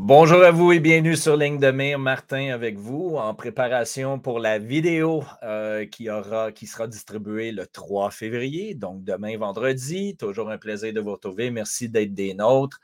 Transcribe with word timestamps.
Bonjour 0.00 0.44
à 0.44 0.52
vous 0.52 0.70
et 0.70 0.78
bienvenue 0.78 1.16
sur 1.16 1.36
Ligne 1.36 1.58
de 1.58 1.72
mire. 1.72 1.98
Martin 1.98 2.50
avec 2.54 2.78
vous 2.78 3.16
en 3.16 3.34
préparation 3.34 4.20
pour 4.20 4.38
la 4.38 4.60
vidéo 4.60 5.24
euh, 5.42 5.86
qui, 5.86 6.04
sera 6.04 6.86
distribuée 6.86 7.50
le 7.50 7.66
3 7.66 8.12
février, 8.12 8.76
donc 8.76 9.02
demain 9.02 9.36
vendredi. 9.36 10.16
Toujours 10.16 10.50
un 10.50 10.56
plaisir 10.56 10.92
de 10.92 11.00
vous 11.00 11.10
retrouver. 11.10 11.50
Merci 11.50 11.88
d'être 11.88 12.14
des 12.14 12.32
nôtres. 12.32 12.78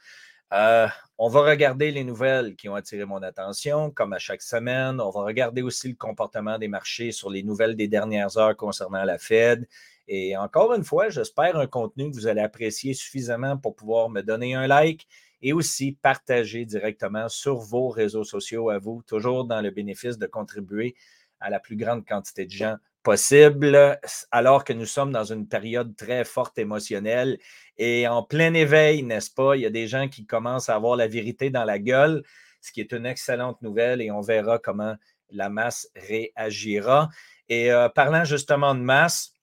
Euh, 0.52 0.88
on 1.16 1.28
va 1.28 1.42
regarder 1.42 1.92
les 1.92 2.02
nouvelles 2.02 2.56
qui 2.56 2.68
ont 2.68 2.74
attiré 2.74 3.04
mon 3.04 3.22
attention, 3.22 3.92
comme 3.92 4.12
à 4.12 4.18
chaque 4.18 4.42
semaine. 4.42 5.00
On 5.00 5.10
va 5.10 5.22
regarder 5.22 5.62
aussi 5.62 5.90
le 5.90 5.94
comportement 5.94 6.58
des 6.58 6.66
marchés 6.66 7.12
sur 7.12 7.30
les 7.30 7.44
nouvelles 7.44 7.76
des 7.76 7.86
dernières 7.86 8.36
heures 8.38 8.56
concernant 8.56 9.04
la 9.04 9.18
Fed. 9.18 9.68
Et 10.08 10.36
encore 10.36 10.74
une 10.74 10.84
fois, 10.84 11.10
j'espère 11.10 11.56
un 11.58 11.68
contenu 11.68 12.10
que 12.10 12.16
vous 12.16 12.26
allez 12.26 12.42
apprécier 12.42 12.92
suffisamment 12.92 13.56
pour 13.56 13.76
pouvoir 13.76 14.10
me 14.10 14.20
donner 14.20 14.56
un 14.56 14.66
like 14.66 15.06
et 15.44 15.52
aussi 15.52 15.92
partager 15.92 16.64
directement 16.64 17.28
sur 17.28 17.58
vos 17.58 17.90
réseaux 17.90 18.24
sociaux 18.24 18.70
à 18.70 18.78
vous, 18.78 19.02
toujours 19.06 19.44
dans 19.44 19.60
le 19.60 19.70
bénéfice 19.70 20.16
de 20.16 20.26
contribuer 20.26 20.96
à 21.38 21.50
la 21.50 21.60
plus 21.60 21.76
grande 21.76 22.06
quantité 22.06 22.46
de 22.46 22.50
gens 22.50 22.76
possible, 23.02 23.98
alors 24.30 24.64
que 24.64 24.72
nous 24.72 24.86
sommes 24.86 25.12
dans 25.12 25.30
une 25.30 25.46
période 25.46 25.94
très 25.96 26.24
forte 26.24 26.56
émotionnelle 26.56 27.38
et 27.76 28.08
en 28.08 28.22
plein 28.22 28.54
éveil, 28.54 29.02
n'est-ce 29.02 29.30
pas? 29.30 29.54
Il 29.56 29.60
y 29.60 29.66
a 29.66 29.70
des 29.70 29.86
gens 29.86 30.08
qui 30.08 30.24
commencent 30.24 30.70
à 30.70 30.76
avoir 30.76 30.96
la 30.96 31.08
vérité 31.08 31.50
dans 31.50 31.64
la 31.64 31.78
gueule, 31.78 32.22
ce 32.62 32.72
qui 32.72 32.80
est 32.80 32.92
une 32.92 33.04
excellente 33.04 33.60
nouvelle 33.60 34.00
et 34.00 34.10
on 34.10 34.22
verra 34.22 34.58
comment 34.58 34.96
la 35.28 35.50
masse 35.50 35.90
réagira. 35.94 37.10
Et 37.50 37.70
euh, 37.70 37.90
parlant 37.90 38.24
justement 38.24 38.74
de 38.74 38.80
masse, 38.80 39.34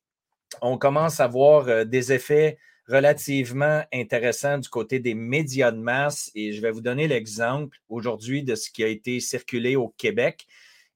on 0.64 0.80
commence 0.80 1.20
à 1.20 1.28
voir 1.28 1.68
euh, 1.68 1.86
des 1.86 2.12
effets 2.12 2.58
relativement 2.91 3.84
intéressant 3.94 4.58
du 4.58 4.68
côté 4.68 5.00
des 5.00 5.13
médias 5.13 5.72
de 5.72 5.77
masse. 5.77 6.31
Et 6.36 6.52
je 6.52 6.62
vais 6.62 6.72
vous 6.72 6.81
donner 6.81 7.08
l'exemple 7.08 7.77
aujourd'hui 7.90 8.44
de 8.44 8.55
ce 8.55 8.70
qui 8.70 8.84
a 8.84 8.88
été 8.88 9.20
circulé 9.20 9.76
au 9.76 9.90
Québec. 9.98 10.47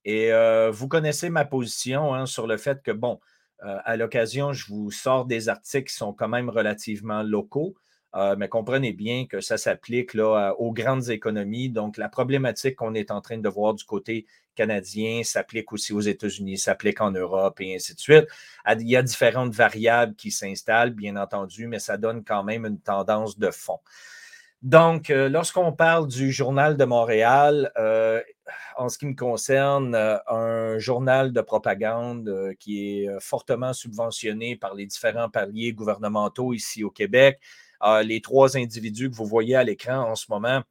Et 0.04 0.32
euh, 0.32 0.72
vous 0.72 0.88
connaissez 0.88 1.30
ma 1.30 1.46
position 1.46 2.14
hein, 2.14 2.26
sur 2.26 2.48
le 2.48 2.58
fait 2.58 2.84
que, 2.84 2.92
bon, 2.92 3.20
euh, 3.64 3.78
à 3.86 3.96
l'occasion, 3.98 4.54
je 4.54 4.68
vous 4.68 4.92
sors 4.92 5.26
des 5.26 5.50
articles 5.50 5.90
qui 5.90 5.96
sont 5.96 6.14
quand 6.14 6.28
même 6.28 6.50
relativement 6.50 7.24
locaux. 7.24 7.76
Euh, 8.16 8.36
mais 8.38 8.48
comprenez 8.48 8.94
bien 8.94 9.26
que 9.26 9.42
ça 9.42 9.58
s'applique 9.58 10.16
aux 10.16 10.72
grandes 10.72 11.10
économies. 11.10 11.70
Donc, 11.70 11.98
la 11.98 12.08
problématique 12.08 12.78
qu'on 12.78 12.94
est 12.94 13.12
en 13.12 13.20
train 13.20 13.38
de 13.38 13.50
voir 13.50 13.74
du 13.74 13.84
côté 13.84 14.26
canadien 14.56 15.24
s'applique 15.24 15.74
aussi 15.74 15.92
aux 15.92 16.00
États-Unis, 16.00 16.58
s'applique 16.58 17.02
en 17.02 17.12
Europe 17.12 17.60
et 17.60 17.76
ainsi 17.76 17.94
de 17.94 18.00
suite. 18.00 18.26
Il 18.72 18.88
y 18.88 18.96
a 18.96 19.04
différentes 19.04 19.54
variables 19.54 20.16
qui 20.16 20.32
s'installent, 20.32 20.92
bien 20.92 21.18
entendu, 21.18 21.68
mais 21.68 21.80
ça 21.80 21.98
donne 21.98 22.24
quand 22.24 22.44
même 22.44 22.66
une 22.66 22.80
tendance 22.80 23.38
de 23.38 23.52
fond. 23.52 23.80
Donc, 24.62 25.10
euh, 25.10 25.28
lorsqu'on 25.28 25.74
parle 25.74 26.08
du 26.08 26.32
Journal 26.32 26.78
de 26.78 26.86
Montréal, 26.86 27.72
euh, 27.78 28.22
en 28.78 28.88
ce 28.88 28.98
qui 28.98 29.06
me 29.08 29.14
concerne, 29.14 29.94
un 30.28 30.80
journal 30.80 31.34
de 31.34 31.42
propagande 31.42 32.54
qui 32.60 33.02
est 33.02 33.10
fortement 33.20 33.74
subventionné 33.74 34.56
par 34.56 34.74
les 34.74 34.86
différents 34.86 35.30
paliers 35.30 35.74
gouvernementaux 35.74 36.54
ici 36.54 36.84
au 36.84 36.90
Québec, 36.90 37.40
les 38.04 38.22
trois 38.22 38.58
individus 38.58 39.10
que 39.10 39.16
vous 39.16 39.26
voyez 39.26 39.56
à 39.56 39.64
l'écran 39.64 40.10
en 40.10 40.16
ce 40.16 40.26
moment 40.30 40.62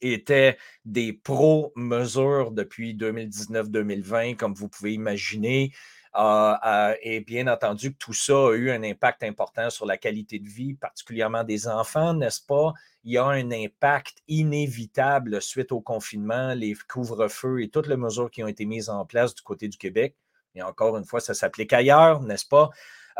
étaient 0.00 0.56
des 0.84 1.12
pro-mesures 1.12 2.50
depuis 2.50 2.94
2019-2020, 2.94 4.36
comme 4.36 4.54
vous 4.54 4.68
pouvez 4.68 4.94
imaginer. 4.94 5.72
Ah, 6.16 6.60
ah, 6.62 6.94
et 7.02 7.20
bien 7.20 7.48
entendu 7.48 7.96
tout 7.96 8.12
ça 8.12 8.34
a 8.34 8.52
eu 8.52 8.70
un 8.70 8.84
impact 8.84 9.24
important 9.24 9.68
sur 9.68 9.84
la 9.84 9.96
qualité 9.96 10.38
de 10.38 10.48
vie, 10.48 10.74
particulièrement 10.74 11.42
des 11.42 11.66
enfants, 11.66 12.14
n'est-ce 12.14 12.40
pas? 12.40 12.72
Il 13.02 13.12
y 13.12 13.18
a 13.18 13.24
un 13.24 13.50
impact 13.50 14.22
inévitable 14.28 15.42
suite 15.42 15.72
au 15.72 15.80
confinement, 15.80 16.54
les 16.54 16.76
couvre-feux 16.88 17.62
et 17.62 17.68
toutes 17.68 17.88
les 17.88 17.96
mesures 17.96 18.30
qui 18.30 18.44
ont 18.44 18.46
été 18.46 18.64
mises 18.64 18.88
en 18.88 19.04
place 19.04 19.34
du 19.34 19.42
côté 19.42 19.66
du 19.66 19.76
Québec. 19.76 20.14
Et 20.54 20.62
encore 20.62 20.96
une 20.96 21.04
fois, 21.04 21.20
ça 21.20 21.34
s'applique 21.34 21.72
ailleurs, 21.72 22.22
n'est-ce 22.22 22.46
pas? 22.46 22.70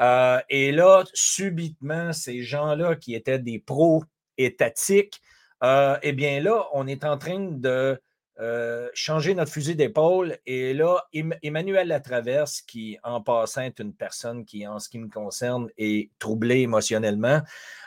Euh, 0.00 0.40
et 0.48 0.72
là, 0.72 1.04
subitement, 1.12 2.12
ces 2.12 2.42
gens-là 2.42 2.96
qui 2.96 3.14
étaient 3.14 3.38
des 3.38 3.58
pros 3.58 4.02
étatiques, 4.38 5.20
euh, 5.62 5.96
eh 6.02 6.12
bien 6.12 6.40
là, 6.40 6.66
on 6.72 6.86
est 6.86 7.04
en 7.04 7.16
train 7.16 7.40
de 7.40 8.00
euh, 8.40 8.88
changer 8.92 9.34
notre 9.34 9.52
fusil 9.52 9.76
d'épaule. 9.76 10.36
Et 10.46 10.74
là, 10.74 11.04
Emmanuel 11.42 11.88
Latraverse, 11.88 12.60
qui 12.62 12.98
en 13.04 13.20
passant 13.20 13.62
est 13.62 13.78
une 13.78 13.94
personne 13.94 14.44
qui, 14.44 14.66
en 14.66 14.80
ce 14.80 14.88
qui 14.88 14.98
me 14.98 15.08
concerne, 15.08 15.68
est 15.78 16.10
troublée 16.18 16.60
émotionnellement, 16.62 17.40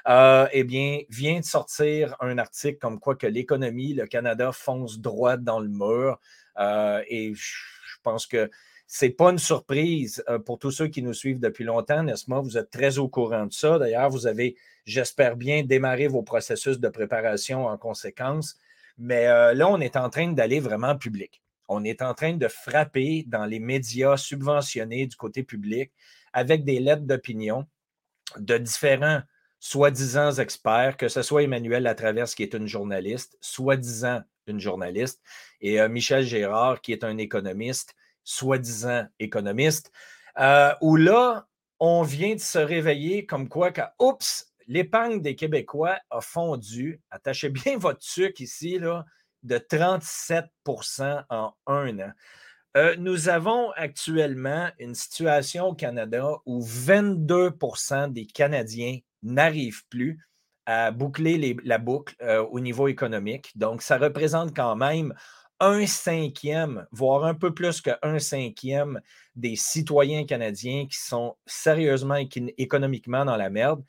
eh 0.07 0.63
bien, 0.63 1.01
vient 1.09 1.39
de 1.41 1.45
sortir 1.45 2.15
un 2.21 2.37
article 2.37 2.77
comme 2.79 2.99
quoi 2.99 3.15
que 3.15 3.27
l'économie, 3.27 3.93
le 3.93 4.07
Canada 4.07 4.51
fonce 4.53 4.99
droit 4.99 5.35
dans 5.35 5.59
le 5.59 5.67
mur. 5.67 6.17
et 7.09 7.33
je 7.35 7.97
pense 8.01 8.25
que 8.25 8.49
ce 8.87 9.05
n'est 9.05 9.11
pas 9.11 9.31
une 9.31 9.37
surprise 9.37 10.23
euh, 10.29 10.39
pour 10.39 10.59
tous 10.59 10.71
ceux 10.71 10.87
qui 10.87 11.01
nous 11.01 11.13
suivent 11.13 11.41
depuis 11.41 11.65
longtemps, 11.65 12.03
n'est-ce 12.03 12.25
pas? 12.25 12.39
Vous 12.39 12.57
êtes 12.57 12.71
très 12.71 12.97
au 12.97 13.09
courant 13.09 13.45
de 13.45 13.53
ça. 13.53 13.77
D'ailleurs, 13.77 14.09
vous 14.09 14.27
avez, 14.27 14.55
j'espère 14.85 15.35
bien, 15.35 15.63
démarré 15.63 16.07
vos 16.07 16.23
processus 16.23 16.79
de 16.79 16.87
préparation 16.87 17.65
en 17.65 17.77
conséquence. 17.77 18.57
Mais 18.97 19.27
euh, 19.27 19.53
là, 19.53 19.67
on 19.67 19.81
est 19.81 19.97
en 19.97 20.09
train 20.09 20.31
d'aller 20.31 20.61
vraiment 20.61 20.97
public. 20.97 21.41
On 21.67 21.83
est 21.83 22.01
en 22.01 22.13
train 22.13 22.33
de 22.33 22.47
frapper 22.47 23.25
dans 23.27 23.45
les 23.45 23.59
médias 23.59 24.15
subventionnés 24.15 25.05
du 25.05 25.17
côté 25.17 25.43
public 25.43 25.91
avec 26.31 26.63
des 26.63 26.79
lettres 26.79 27.03
d'opinion 27.03 27.67
de 28.37 28.57
différents 28.57 29.21
soi-disant 29.59 30.31
experts, 30.33 30.95
que 30.95 31.09
ce 31.09 31.21
soit 31.21 31.43
Emmanuel 31.43 31.83
Latraverse, 31.83 32.35
qui 32.35 32.43
est 32.43 32.53
une 32.53 32.67
journaliste, 32.67 33.37
soi-disant 33.41 34.21
une 34.45 34.59
journaliste, 34.61 35.21
et 35.59 35.81
euh, 35.81 35.89
Michel 35.89 36.23
Gérard, 36.23 36.79
qui 36.81 36.93
est 36.93 37.03
un 37.03 37.17
économiste, 37.17 37.95
soi-disant 38.27 39.05
économiste, 39.19 39.91
euh, 40.37 40.73
où 40.81 40.97
là, 40.97 41.47
on 41.79 42.01
vient 42.01 42.35
de 42.35 42.41
se 42.41 42.59
réveiller 42.59 43.25
comme 43.25 43.47
quoi 43.47 43.71
oups, 43.99 44.53
l'épargne 44.67 45.21
des 45.21 45.35
Québécois 45.35 45.97
a 46.09 46.19
fondu, 46.19 47.01
attachez 47.09 47.49
bien 47.49 47.77
votre 47.77 48.03
sucre 48.03 48.41
ici, 48.41 48.79
là, 48.79 49.05
de 49.43 49.57
37% 49.57 51.23
en 51.29 51.53
un 51.67 51.99
an. 51.99 52.11
Euh, 52.75 52.95
nous 52.97 53.29
avons 53.29 53.71
actuellement 53.71 54.69
une 54.77 54.93
situation 54.93 55.69
au 55.69 55.73
Canada 55.73 56.29
où 56.45 56.61
22% 56.61 58.11
des 58.11 58.25
Canadiens 58.25 58.99
n'arrivent 59.23 59.87
plus 59.87 60.19
à 60.65 60.91
boucler 60.91 61.57
la 61.63 61.77
boucle 61.77 62.13
euh, 62.21 62.43
au 62.43 62.59
niveau 62.59 62.89
économique. 62.89 63.57
Donc, 63.57 63.81
ça 63.81 63.97
représente 63.97 64.53
quand 64.53 64.75
même 64.75 65.13
un 65.59 65.85
cinquième, 65.87 66.85
voire 66.91 67.25
un 67.25 67.33
peu 67.33 67.53
plus 67.53 67.81
qu'un 67.81 68.19
cinquième 68.19 69.01
des 69.35 69.55
citoyens 69.55 70.25
canadiens 70.25 70.85
qui 70.85 70.97
sont 70.97 71.35
sérieusement 71.45 72.17
économiquement 72.57 73.25
dans 73.25 73.37
la 73.37 73.49
merde. 73.49 73.83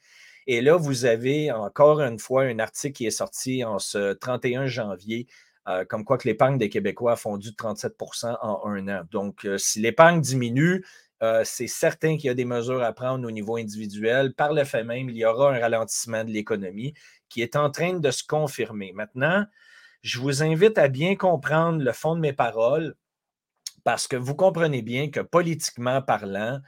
Et 0.46 0.62
là, 0.62 0.76
vous 0.76 1.04
avez 1.04 1.52
encore 1.52 2.00
une 2.00 2.18
fois 2.18 2.44
un 2.44 2.58
article 2.58 2.94
qui 2.94 3.06
est 3.06 3.10
sorti 3.10 3.64
en 3.64 3.78
ce 3.78 4.14
31 4.14 4.66
janvier, 4.66 5.26
euh, 5.68 5.84
comme 5.84 6.04
quoi 6.04 6.16
que 6.16 6.26
l'épargne 6.26 6.56
des 6.56 6.70
Québécois 6.70 7.12
a 7.12 7.16
fondu 7.16 7.50
de 7.50 7.56
37% 7.56 8.38
en 8.40 8.62
un 8.64 8.88
an. 8.88 9.02
Donc, 9.10 9.44
euh, 9.44 9.58
si 9.58 9.80
l'épargne 9.80 10.22
diminue, 10.22 10.86
euh, 11.22 11.42
c'est 11.44 11.66
certain 11.66 12.16
qu'il 12.16 12.28
y 12.28 12.30
a 12.30 12.34
des 12.34 12.46
mesures 12.46 12.82
à 12.82 12.92
prendre 12.94 13.26
au 13.26 13.30
niveau 13.30 13.56
individuel. 13.56 14.32
Par 14.32 14.54
le 14.54 14.64
fait 14.64 14.84
même, 14.84 15.10
il 15.10 15.16
y 15.16 15.24
aura 15.26 15.54
un 15.54 15.60
ralentissement 15.60 16.24
de 16.24 16.30
l'économie 16.30 16.94
qui 17.28 17.42
est 17.42 17.56
en 17.56 17.70
train 17.70 17.98
de 17.98 18.10
se 18.10 18.24
confirmer. 18.24 18.92
Maintenant, 18.94 19.44
je 20.02 20.18
vous 20.20 20.42
invite 20.42 20.78
à 20.78 20.88
bien 20.88 21.16
comprendre 21.16 21.82
le 21.82 21.92
fond 21.92 22.14
de 22.14 22.20
mes 22.20 22.32
paroles 22.32 22.94
parce 23.84 24.06
que 24.06 24.16
vous 24.16 24.34
comprenez 24.34 24.82
bien 24.82 25.10
que 25.10 25.20
politiquement 25.20 26.02
parlant 26.02 26.60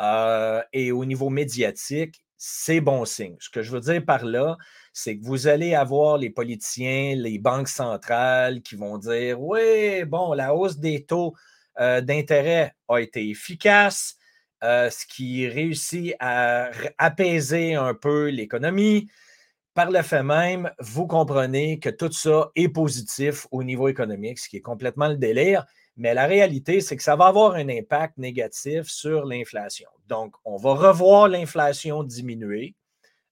euh, 0.00 0.62
et 0.72 0.92
au 0.92 1.04
niveau 1.04 1.30
médiatique, 1.30 2.24
c'est 2.36 2.80
bon 2.80 3.04
signe. 3.04 3.36
Ce 3.38 3.48
que 3.48 3.62
je 3.62 3.70
veux 3.70 3.80
dire 3.80 4.04
par 4.04 4.24
là, 4.24 4.56
c'est 4.92 5.16
que 5.16 5.24
vous 5.24 5.46
allez 5.46 5.74
avoir 5.74 6.18
les 6.18 6.30
politiciens, 6.30 7.14
les 7.16 7.38
banques 7.38 7.68
centrales 7.68 8.60
qui 8.62 8.76
vont 8.76 8.98
dire 8.98 9.40
Oui, 9.40 10.04
bon, 10.04 10.32
la 10.34 10.54
hausse 10.54 10.78
des 10.78 11.04
taux 11.04 11.34
euh, 11.80 12.00
d'intérêt 12.00 12.74
a 12.88 12.98
été 12.98 13.28
efficace, 13.28 14.16
euh, 14.62 14.90
ce 14.90 15.06
qui 15.06 15.48
réussit 15.48 16.14
à 16.20 16.70
apaiser 16.98 17.74
un 17.74 17.94
peu 17.94 18.28
l'économie. 18.28 19.08
Par 19.74 19.90
le 19.90 20.02
fait 20.02 20.22
même, 20.22 20.70
vous 20.78 21.08
comprenez 21.08 21.80
que 21.80 21.90
tout 21.90 22.12
ça 22.12 22.50
est 22.54 22.68
positif 22.68 23.48
au 23.50 23.64
niveau 23.64 23.88
économique, 23.88 24.38
ce 24.38 24.48
qui 24.48 24.58
est 24.58 24.60
complètement 24.60 25.08
le 25.08 25.16
délire. 25.16 25.66
Mais 25.96 26.14
la 26.14 26.26
réalité, 26.26 26.80
c'est 26.80 26.96
que 26.96 27.02
ça 27.02 27.16
va 27.16 27.26
avoir 27.26 27.54
un 27.54 27.68
impact 27.68 28.16
négatif 28.18 28.86
sur 28.86 29.24
l'inflation. 29.24 29.88
Donc, 30.08 30.34
on 30.44 30.56
va 30.56 30.74
revoir 30.74 31.28
l'inflation 31.28 32.04
diminuer, 32.04 32.74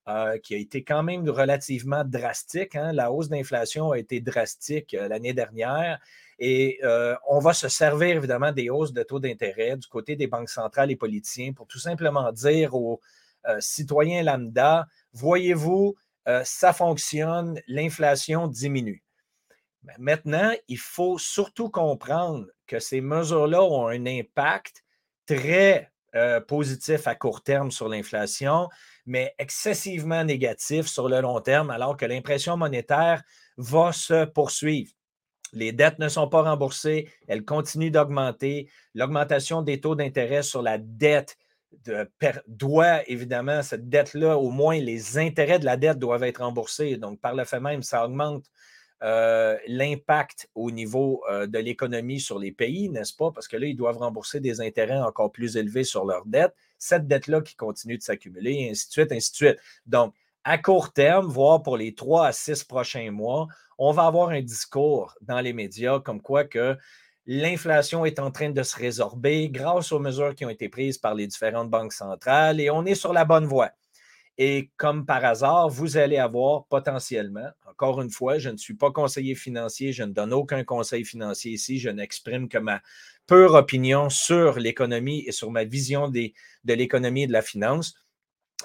euh, 0.09 0.37
qui 0.39 0.57
a 0.57 0.59
été 0.59 0.83
quand 0.83 1.05
même 1.05 1.29
relativement 1.29 2.03
drastique. 2.05 2.75
Hein. 2.75 2.93
La 2.93 3.13
hausse 3.13 3.29
d'inflation 3.29 3.93
a 3.93 3.99
été 3.99 4.21
drastique 4.21 4.95
euh, 4.95 5.07
l'année 5.07 5.33
dernière. 5.33 6.01
Et 6.41 6.81
euh, 6.83 7.15
on 7.29 7.39
va 7.39 7.53
se 7.53 7.69
servir 7.69 8.17
évidemment 8.17 8.51
des 8.51 8.69
hausses 8.69 8.93
de 8.93 9.05
taux 9.05 9.21
d'intérêt 9.21 9.77
du 9.77 9.87
côté 9.87 10.17
des 10.17 10.27
banques 10.27 10.49
centrales 10.49 10.91
et 10.91 10.97
politiciens 10.97 11.53
pour 11.53 11.69
tout 11.69 11.79
simplement 11.79 12.33
dire 12.33 12.75
aux 12.75 13.01
citoyens 13.59 14.23
lambda, 14.23 14.87
voyez-vous, 15.13 15.97
euh, 16.29 16.43
ça 16.45 16.73
fonctionne, 16.73 17.61
l'inflation 17.67 18.47
diminue. 18.47 19.03
Maintenant, 19.99 20.53
il 20.69 20.79
faut 20.79 21.19
surtout 21.19 21.69
comprendre 21.69 22.47
que 22.67 22.79
ces 22.79 23.01
mesures-là 23.01 23.63
ont 23.63 23.89
un 23.89 24.07
impact 24.07 24.85
très 25.27 25.91
euh, 26.15 26.41
positif 26.41 27.07
à 27.07 27.15
court 27.15 27.43
terme 27.43 27.71
sur 27.71 27.89
l'inflation, 27.89 28.69
mais 29.07 29.35
excessivement 29.39 30.25
négatif 30.25 30.87
sur 30.87 31.09
le 31.09 31.21
long 31.21 31.41
terme, 31.41 31.71
alors 31.71 31.97
que 31.97 32.05
l'impression 32.05 32.57
monétaire 32.57 33.23
va 33.57 33.93
se 33.93 34.25
poursuivre. 34.27 34.93
Les 35.53 35.73
dettes 35.73 35.99
ne 35.99 36.09
sont 36.09 36.29
pas 36.29 36.43
remboursées, 36.43 37.11
elles 37.29 37.45
continuent 37.45 37.91
d'augmenter. 37.91 38.71
L'augmentation 38.95 39.63
des 39.63 39.81
taux 39.81 39.95
d'intérêt 39.95 40.43
sur 40.43 40.63
la 40.63 40.79
dette 40.79 41.37
doit 42.47 43.09
évidemment, 43.09 43.63
cette 43.63 43.89
dette-là, 43.89 44.39
au 44.39 44.51
moins 44.51 44.79
les 44.79 45.19
intérêts 45.19 45.59
de 45.59 45.65
la 45.65 45.77
dette 45.77 45.99
doivent 45.99 46.25
être 46.25 46.43
remboursés. 46.43 46.97
Donc, 46.97 47.21
par 47.21 47.35
le 47.35 47.45
fait 47.45 47.61
même, 47.61 47.83
ça 47.83 48.05
augmente 48.05 48.45
euh, 49.03 49.59
l'impact 49.67 50.49
au 50.55 50.71
niveau 50.71 51.25
euh, 51.29 51.49
de 51.49 51.59
l'économie 51.59 52.21
sur 52.21 52.39
les 52.39 52.53
pays, 52.53 52.89
n'est-ce 52.89 53.15
pas? 53.15 53.33
Parce 53.33 53.49
que 53.49 53.57
là, 53.57 53.67
ils 53.67 53.77
doivent 53.77 53.99
rembourser 53.99 54.39
des 54.39 54.61
intérêts 54.61 55.01
encore 55.01 55.33
plus 55.33 55.57
élevés 55.57 55.83
sur 55.83 56.05
leurs 56.05 56.25
dettes. 56.25 56.55
Cette 56.79 57.09
dette-là 57.09 57.41
qui 57.41 57.57
continue 57.57 57.99
de 57.99 58.03
s'accumuler, 58.03 58.53
et 58.53 58.71
ainsi 58.71 58.87
de 58.87 58.93
suite, 58.93 59.13
ainsi 59.13 59.33
de 59.33 59.37
suite. 59.37 59.59
Donc, 59.87 60.15
à 60.45 60.57
court 60.59 60.93
terme, 60.93 61.27
voire 61.27 61.63
pour 61.63 61.77
les 61.77 61.95
trois 61.95 62.27
à 62.27 62.33
six 62.33 62.63
prochains 62.63 63.11
mois, 63.11 63.49
on 63.77 63.91
va 63.91 64.07
avoir 64.07 64.29
un 64.29 64.41
discours 64.41 65.17
dans 65.21 65.41
les 65.41 65.53
médias 65.53 65.99
comme 65.99 66.21
quoi 66.21 66.45
que 66.45 66.77
l'inflation 67.27 68.05
est 68.05 68.19
en 68.19 68.31
train 68.31 68.51
de 68.51 68.63
se 68.63 68.77
résorber 68.77 69.49
grâce 69.49 69.93
aux 69.93 69.99
mesures 69.99 70.35
qui 70.35 70.45
ont 70.45 70.51
été 70.51 70.69
prises 70.69 70.99
par 70.99 71.15
les 71.15 71.27
différentes 71.27 71.71
banques 71.71 71.93
centrales 71.93 72.61
et 72.61 72.71
on 72.71 72.85
est 72.85 72.95
sur 72.95 73.13
la 73.13 73.25
bonne 73.25 73.47
voie. 73.47 73.71
Et 74.39 74.71
comme 74.77 75.05
par 75.05 75.25
hasard, 75.25 75.69
vous 75.69 75.99
allez 75.99 76.17
avoir 76.17 76.65
potentiellement, 76.67 77.51
encore 77.67 78.01
une 78.01 78.11
fois, 78.11 78.39
je 78.39 78.49
ne 78.49 78.57
suis 78.57 78.75
pas 78.75 78.91
conseiller 78.91 79.35
financier, 79.35 79.93
je 79.93 80.03
ne 80.05 80.13
donne 80.13 80.33
aucun 80.33 80.65
conseil 80.65 81.05
financier 81.05 81.53
ici, 81.53 81.79
je 81.79 81.91
n'exprime 81.91 82.49
que 82.49 82.59
ma 82.59 82.81
pure 83.27 83.55
opinion 83.55 84.09
sur 84.09 84.59
l'économie 84.59 85.25
et 85.27 85.33
sur 85.33 85.51
ma 85.51 85.65
vision 85.65 86.09
de 86.09 86.33
l'économie 86.65 87.25
et 87.25 87.27
de 87.27 87.33
la 87.33 87.43
finance. 87.43 87.95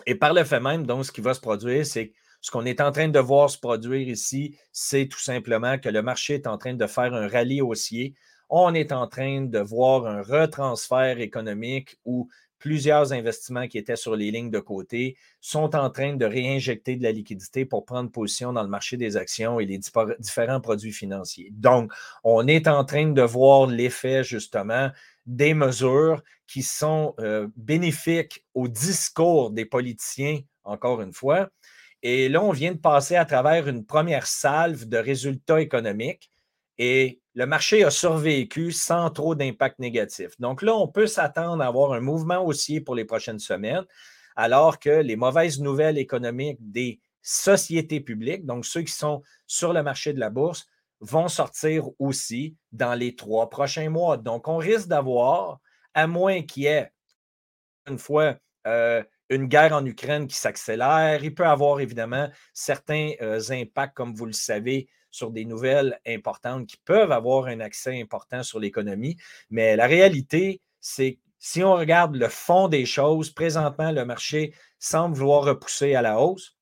Et 0.06 0.16
par 0.16 0.34
le 0.34 0.44
fait 0.46 0.62
même, 0.62 0.86
donc, 0.86 1.06
ce 1.06 1.12
qui 1.12 1.22
va 1.22 1.34
se 1.34 1.42
produire, 1.42 1.86
c'est 1.86 2.14
ce 2.40 2.52
qu'on 2.52 2.66
est 2.66 2.82
en 2.82 2.92
train 2.92 3.10
de 3.10 3.20
voir 3.20 3.50
se 3.50 3.58
produire 3.58 4.08
ici, 4.08 4.58
c'est 4.72 5.08
tout 5.08 5.20
simplement 5.20 5.78
que 5.80 5.90
le 5.90 6.02
marché 6.02 6.36
est 6.36 6.48
en 6.48 6.58
train 6.58 6.76
de 6.76 6.88
faire 6.88 7.14
un 7.14 7.28
rallye 7.28 7.62
haussier. 7.62 8.16
On 8.50 8.74
est 8.74 8.92
en 8.92 9.08
train 9.08 9.42
de 9.42 9.60
voir 9.60 10.08
un 10.08 10.22
retransfert 10.22 11.20
économique 11.20 11.98
où 12.06 12.30
plusieurs 12.60 13.14
investissements 13.14 13.68
qui 13.68 13.78
étaient 13.78 13.96
sur 13.96 14.16
les 14.16 14.32
lignes 14.32 14.50
de 14.50 14.60
côté 14.60 15.18
sont 15.42 15.76
en 15.76 15.90
train 15.90 16.16
de 16.16 16.26
réinjecter 16.26 16.96
de 16.96 17.04
la 17.04 17.12
liquidité 17.12 17.66
pour 17.66 17.86
prendre 17.86 18.12
position 18.12 18.54
dans 18.54 18.64
le 18.64 18.70
marché 18.70 18.98
des 18.98 19.18
actions 19.18 19.60
et 19.60 19.66
les 19.66 19.80
différents 20.20 20.62
produits 20.62 20.92
financiers. 20.92 21.50
Donc, 21.52 21.92
on 22.24 22.48
est 22.48 22.68
en 22.68 22.84
train 22.84 23.08
de 23.08 23.22
voir 23.22 23.68
l'effet 23.68 24.24
justement 24.24 24.90
des 25.26 25.54
mesures 25.54 26.24
qui 26.48 26.64
sont 26.64 27.14
euh, 27.20 27.48
bénéfiques 27.58 28.46
au 28.54 28.68
discours 28.68 29.52
des 29.52 29.66
politiciens, 29.66 30.40
encore 30.64 31.02
une 31.02 31.14
fois. 31.14 31.50
Et 32.02 32.30
là, 32.30 32.42
on 32.42 32.52
vient 32.52 32.72
de 32.72 32.78
passer 32.78 33.16
à 33.16 33.26
travers 33.26 33.68
une 33.68 33.86
première 33.86 34.28
salve 34.28 34.88
de 34.88 34.98
résultats 34.98 35.62
économiques 35.62 36.32
et 36.78 37.22
le 37.34 37.46
marché 37.46 37.84
a 37.84 37.92
survécu 37.92 38.72
sans 38.72 39.10
trop 39.10 39.36
d'impact 39.36 39.80
négatif. 39.80 40.40
Donc 40.40 40.62
là, 40.62 40.76
on 40.76 40.88
peut 40.88 41.08
s'attendre 41.08 41.64
à 41.64 41.68
avoir 41.68 41.94
un 41.94 42.00
mouvement 42.00 42.44
haussier 42.44 42.82
pour 42.82 42.96
les 42.96 43.06
prochaines 43.06 43.40
semaines, 43.40 43.86
alors 44.36 44.80
que 44.80 44.90
les 44.90 45.16
mauvaises 45.16 45.60
nouvelles 45.60 45.98
économiques 45.98 46.60
des 46.60 47.00
sociétés 47.22 48.00
publiques, 48.00 48.46
donc 48.46 48.66
ceux 48.66 48.82
qui 48.82 48.94
sont 48.94 49.22
sur 49.48 49.74
le 49.74 49.84
marché 49.84 50.14
de 50.14 50.20
la 50.20 50.30
bourse, 50.30 50.68
vont 51.00 51.28
sortir 51.28 51.90
aussi 52.00 52.56
dans 52.72 52.96
les 52.96 53.16
trois 53.16 53.50
prochains 53.50 53.90
mois. 53.90 54.18
Donc, 54.18 54.48
on 54.48 54.58
risque 54.58 54.88
d'avoir, 54.88 55.60
à 55.94 56.08
moins 56.08 56.42
qu'il 56.42 56.64
y 56.64 56.68
ait 56.68 56.92
une 57.88 58.00
fois 58.00 58.36
euh, 58.66 59.04
une 59.30 59.46
guerre 59.46 59.74
en 59.74 59.86
Ukraine 59.86 60.28
qui 60.28 60.36
s'accélère, 60.36 61.24
il 61.24 61.34
peut 61.34 61.46
avoir 61.46 61.80
évidemment 61.80 62.30
certains 62.54 63.12
euh, 63.22 63.42
impacts, 63.50 63.96
comme 63.96 64.14
vous 64.14 64.26
le 64.26 64.34
savez, 64.34 64.88
sur 65.12 65.32
des 65.32 65.46
nouvelles 65.46 66.00
importantes 66.08 66.68
qui 66.68 66.78
peuvent 66.78 67.12
avoir 67.12 67.46
un 67.46 67.60
accès 67.60 68.02
important 68.02 68.44
sur 68.44 68.60
l'économie. 68.60 69.18
Mais 69.50 69.76
la 69.76 69.88
réalité, 69.88 70.62
c'est 70.80 71.20
si 71.40 71.64
on 71.64 71.74
regarde 71.74 72.16
le 72.16 72.30
fond 72.30 72.68
des 72.68 72.86
choses, 72.86 73.30
présentement, 73.30 73.92
le 73.92 74.06
marché 74.06 74.54
semble 74.80 75.16
vouloir 75.16 75.44
repousser 75.44 75.96
à 75.96 76.02
la 76.02 76.20
hausse. 76.20 76.57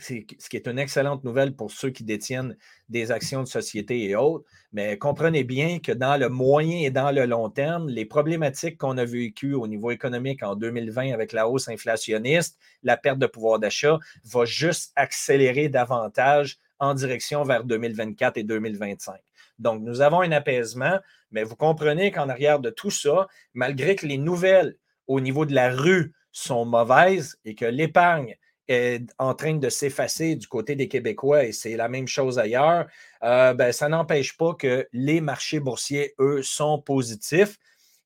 Ce 0.00 0.14
qui 0.14 0.56
est 0.56 0.66
une 0.66 0.78
excellente 0.78 1.22
nouvelle 1.22 1.54
pour 1.54 1.70
ceux 1.70 1.90
qui 1.90 2.02
détiennent 2.02 2.56
des 2.88 3.12
actions 3.12 3.42
de 3.42 3.48
société 3.48 4.04
et 4.08 4.16
autres. 4.16 4.44
Mais 4.72 4.98
comprenez 4.98 5.44
bien 5.44 5.78
que 5.78 5.92
dans 5.92 6.16
le 6.16 6.28
moyen 6.28 6.80
et 6.80 6.90
dans 6.90 7.12
le 7.12 7.24
long 7.24 7.48
terme, 7.50 7.88
les 7.88 8.04
problématiques 8.04 8.78
qu'on 8.78 8.98
a 8.98 9.04
vécues 9.04 9.54
au 9.54 9.66
niveau 9.68 9.90
économique 9.92 10.42
en 10.42 10.56
2020 10.56 11.12
avec 11.12 11.32
la 11.32 11.48
hausse 11.48 11.68
inflationniste, 11.68 12.58
la 12.82 12.96
perte 12.96 13.18
de 13.18 13.26
pouvoir 13.26 13.58
d'achat, 13.58 13.98
va 14.24 14.44
juste 14.44 14.92
accélérer 14.96 15.68
davantage 15.68 16.58
en 16.78 16.92
direction 16.94 17.44
vers 17.44 17.64
2024 17.64 18.38
et 18.38 18.42
2025. 18.42 19.20
Donc, 19.58 19.82
nous 19.82 20.00
avons 20.02 20.20
un 20.20 20.32
apaisement, 20.32 20.98
mais 21.30 21.44
vous 21.44 21.56
comprenez 21.56 22.10
qu'en 22.10 22.28
arrière 22.28 22.58
de 22.58 22.70
tout 22.70 22.90
ça, 22.90 23.28
malgré 23.54 23.94
que 23.94 24.06
les 24.06 24.18
nouvelles 24.18 24.76
au 25.06 25.20
niveau 25.20 25.46
de 25.46 25.54
la 25.54 25.70
rue 25.70 26.12
sont 26.32 26.66
mauvaises 26.66 27.38
et 27.44 27.54
que 27.54 27.64
l'épargne 27.64 28.36
est 28.68 29.02
en 29.18 29.34
train 29.34 29.54
de 29.54 29.68
s'effacer 29.68 30.36
du 30.36 30.46
côté 30.46 30.74
des 30.74 30.88
Québécois 30.88 31.44
et 31.44 31.52
c'est 31.52 31.76
la 31.76 31.88
même 31.88 32.08
chose 32.08 32.38
ailleurs, 32.38 32.86
euh, 33.22 33.54
ben, 33.54 33.72
ça 33.72 33.88
n'empêche 33.88 34.36
pas 34.36 34.54
que 34.54 34.86
les 34.92 35.20
marchés 35.20 35.60
boursiers, 35.60 36.14
eux, 36.18 36.42
sont 36.42 36.80
positifs. 36.80 37.56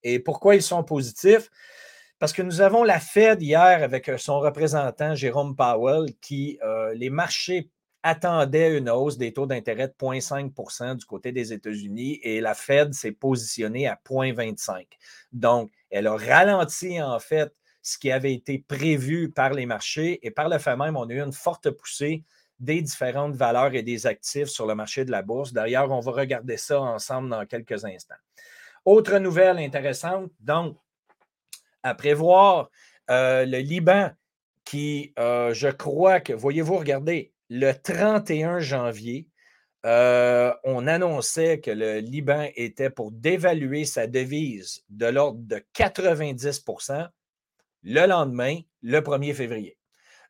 Et 0.02 0.18
pourquoi 0.18 0.54
ils 0.56 0.62
sont 0.62 0.84
positifs? 0.84 1.50
Parce 2.18 2.32
que 2.32 2.42
nous 2.42 2.60
avons 2.60 2.84
la 2.84 3.00
Fed 3.00 3.42
hier 3.42 3.82
avec 3.82 4.10
son 4.18 4.40
représentant 4.40 5.14
Jérôme 5.14 5.56
Powell 5.56 6.10
qui, 6.20 6.58
euh, 6.62 6.92
les 6.94 7.10
marchés 7.10 7.70
attendait 8.02 8.76
une 8.76 8.88
hausse 8.88 9.18
des 9.18 9.32
taux 9.32 9.46
d'intérêt 9.46 9.88
de 9.88 9.94
0,5% 9.98 10.96
du 10.96 11.04
côté 11.04 11.32
des 11.32 11.52
États-Unis 11.52 12.18
et 12.22 12.40
la 12.40 12.54
Fed 12.54 12.94
s'est 12.94 13.12
positionnée 13.12 13.86
à 13.86 13.98
0,25. 14.04 14.86
Donc, 15.32 15.70
elle 15.90 16.06
a 16.06 16.16
ralenti 16.16 17.00
en 17.02 17.18
fait 17.18 17.52
ce 17.82 17.99
qui 17.99 18.11
avait 18.11 18.35
été 18.35 18.65
prévu 18.67 19.31
par 19.31 19.53
les 19.53 19.67
marchés 19.67 20.19
et 20.27 20.31
par 20.31 20.49
le 20.49 20.59
fait 20.59 20.77
même, 20.77 20.97
on 20.97 21.09
a 21.09 21.12
eu 21.12 21.21
une 21.21 21.32
forte 21.32 21.71
poussée 21.71 22.25
des 22.59 22.82
différentes 22.82 23.35
valeurs 23.35 23.75
et 23.75 23.82
des 23.82 24.06
actifs 24.06 24.49
sur 24.49 24.67
le 24.67 24.75
marché 24.75 25.05
de 25.05 25.11
la 25.11 25.23
bourse. 25.23 25.53
D'ailleurs, 25.53 25.91
on 25.91 26.00
va 26.00 26.12
regarder 26.12 26.59
ça 26.59 26.81
ensemble 26.81 27.31
dans 27.31 27.46
quelques 27.46 27.84
instants. 27.84 28.15
Autre 28.84 29.19
nouvelle 29.19 29.58
intéressante, 29.58 30.31
donc, 30.41 30.77
à 31.82 31.94
prévoir, 31.94 32.70
euh, 33.10 33.46
le 33.46 33.58
Liban 33.58 34.10
qui, 34.65 35.13
euh, 35.19 35.55
je 35.55 35.69
crois 35.69 36.20
que, 36.20 36.32
voyez-vous, 36.32 36.77
regardez, 36.77 37.32
le 37.49 37.72
31 37.72 38.60
janvier, 38.60 39.27
euh, 39.87 40.53
on 40.63 40.87
annonçait 40.87 41.60
que 41.60 41.70
le 41.70 41.99
Liban 41.99 42.46
était 42.55 42.91
pour 42.91 43.10
dévaluer 43.10 43.87
sa 43.87 44.06
devise 44.06 44.84
de 44.91 45.06
l'ordre 45.06 45.41
de 45.43 45.65
90 45.72 46.63
le 47.82 48.06
lendemain, 48.06 48.58
le 48.82 49.01
1er 49.01 49.34
février. 49.34 49.77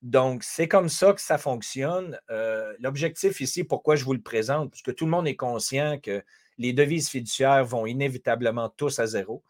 Donc, 0.03 0.45
c'est 0.45 0.69
comme 0.69 0.89
ça 0.89 1.13
que 1.13 1.21
ça 1.21 1.37
fonctionne. 1.37 2.19
Euh, 2.31 2.73
l'objectif 2.81 3.41
ici, 3.41 3.65
pourquoi 3.65 3.97
je 3.97 4.05
vous 4.05 4.15
le 4.15 4.23
présente, 4.23 4.71
parce 4.71 4.83
que 4.83 4.91
tout 4.91 5.05
le 5.05 5.11
monde 5.11 5.29
est 5.29 5.37
conscient 5.37 5.99
que 5.99 6.23
les 6.57 6.73
devises 6.73 7.11
fiduciaires 7.11 7.65
vont 7.65 7.87
inévitablement 7.87 8.71
tous 8.71 8.99
à 8.99 9.07
zéro. 9.07 9.43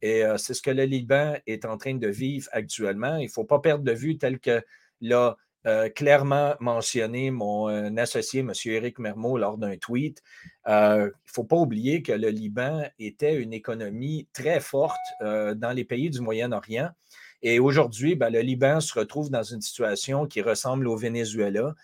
Et 0.00 0.24
euh, 0.24 0.38
c'est 0.38 0.54
ce 0.54 0.62
que 0.62 0.70
le 0.70 0.84
Liban 0.84 1.34
est 1.46 1.64
en 1.64 1.76
train 1.76 1.94
de 1.94 2.08
vivre 2.08 2.48
actuellement. 2.52 3.16
Il 3.16 3.26
ne 3.26 3.30
faut 3.30 3.44
pas 3.44 3.58
perdre 3.58 3.84
de 3.84 3.92
vue 3.92 4.16
tel 4.16 4.38
que 4.38 4.62
là, 5.02 5.36
euh, 5.66 5.90
clairement 5.90 6.54
mentionné 6.60 7.30
mon 7.30 7.96
associé, 7.98 8.40
M. 8.40 8.52
Éric 8.64 8.98
Mermot, 8.98 9.36
lors 9.36 9.58
d'un 9.58 9.76
tweet. 9.76 10.22
Il 10.66 10.72
ne 10.72 11.10
faut 11.26 11.44
pas 11.44 11.56
oublier 11.56 12.02
que 12.02 12.12
le 12.12 12.28
Liban 12.30 12.88
était 12.98 13.36
une 13.36 13.52
économie 13.52 14.26
très 14.32 14.60
forte 14.60 14.96
dans 15.20 15.74
les 15.74 15.84
pays 15.84 16.08
du 16.10 16.20
Moyen-Orient. 16.20 16.92
Et 17.42 17.58
aujourd'hui, 17.58 18.14
ben, 18.14 18.30
le 18.30 18.40
Liban 18.40 18.80
se 18.80 18.98
retrouve 18.98 19.30
dans 19.30 19.42
une 19.42 19.60
situation 19.60 20.26
qui 20.26 20.42
ressemble 20.42 20.88
au 20.88 20.96
Venezuela. 20.96 21.74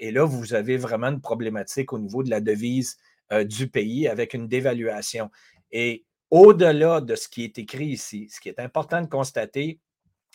et 0.00 0.10
là, 0.10 0.24
vous 0.24 0.54
avez 0.54 0.76
vraiment 0.76 1.08
une 1.08 1.20
problématique 1.20 1.92
au 1.92 1.98
niveau 1.98 2.22
de 2.22 2.30
la 2.30 2.40
devise 2.40 2.98
du 3.46 3.68
pays 3.68 4.06
avec 4.06 4.34
une 4.34 4.48
dévaluation. 4.48 5.30
Et 5.72 6.04
au-delà 6.30 7.00
de 7.00 7.14
ce 7.14 7.28
qui 7.28 7.44
est 7.44 7.58
écrit 7.58 7.86
ici, 7.86 8.28
ce 8.30 8.40
qui 8.40 8.48
est 8.48 8.60
important 8.60 9.00
de 9.00 9.06
constater, 9.06 9.80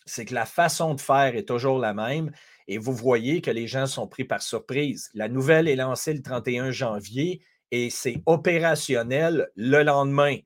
c'est 0.05 0.25
que 0.25 0.33
la 0.33 0.45
façon 0.45 0.95
de 0.95 1.01
faire 1.01 1.35
est 1.35 1.47
toujours 1.47 1.79
la 1.79 1.93
même 1.93 2.31
et 2.67 2.77
vous 2.77 2.93
voyez 2.93 3.41
que 3.41 3.51
les 3.51 3.67
gens 3.67 3.85
sont 3.85 4.07
pris 4.07 4.23
par 4.23 4.41
surprise. 4.41 5.09
La 5.13 5.27
nouvelle 5.27 5.67
est 5.67 5.75
lancée 5.75 6.13
le 6.13 6.21
31 6.21 6.71
janvier 6.71 7.41
et 7.71 7.89
c'est 7.89 8.21
opérationnel 8.25 9.49
le 9.55 9.83
lendemain. 9.83 10.37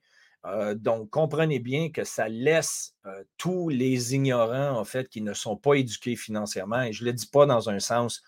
Euh, 0.48 0.76
donc, 0.76 1.10
comprenez 1.10 1.60
bien 1.60 1.90
que 1.90 2.04
ça 2.04 2.30
laisse 2.30 2.94
euh, 3.06 3.24
tous 3.38 3.70
les 3.70 4.14
ignorants, 4.14 4.78
en 4.78 4.86
fait, 4.86 5.10
qui 5.10 5.22
ne 5.22 5.34
sont 5.34 5.58
pas 5.58 5.74
éduqués 5.76 6.16
financièrement, 6.16 6.84
et 6.84 6.94
je 6.94 7.04
ne 7.04 7.10
le 7.10 7.14
dis 7.14 7.28
pas 7.28 7.46
dans 7.46 7.70
un 7.70 7.80
sens 7.80 8.22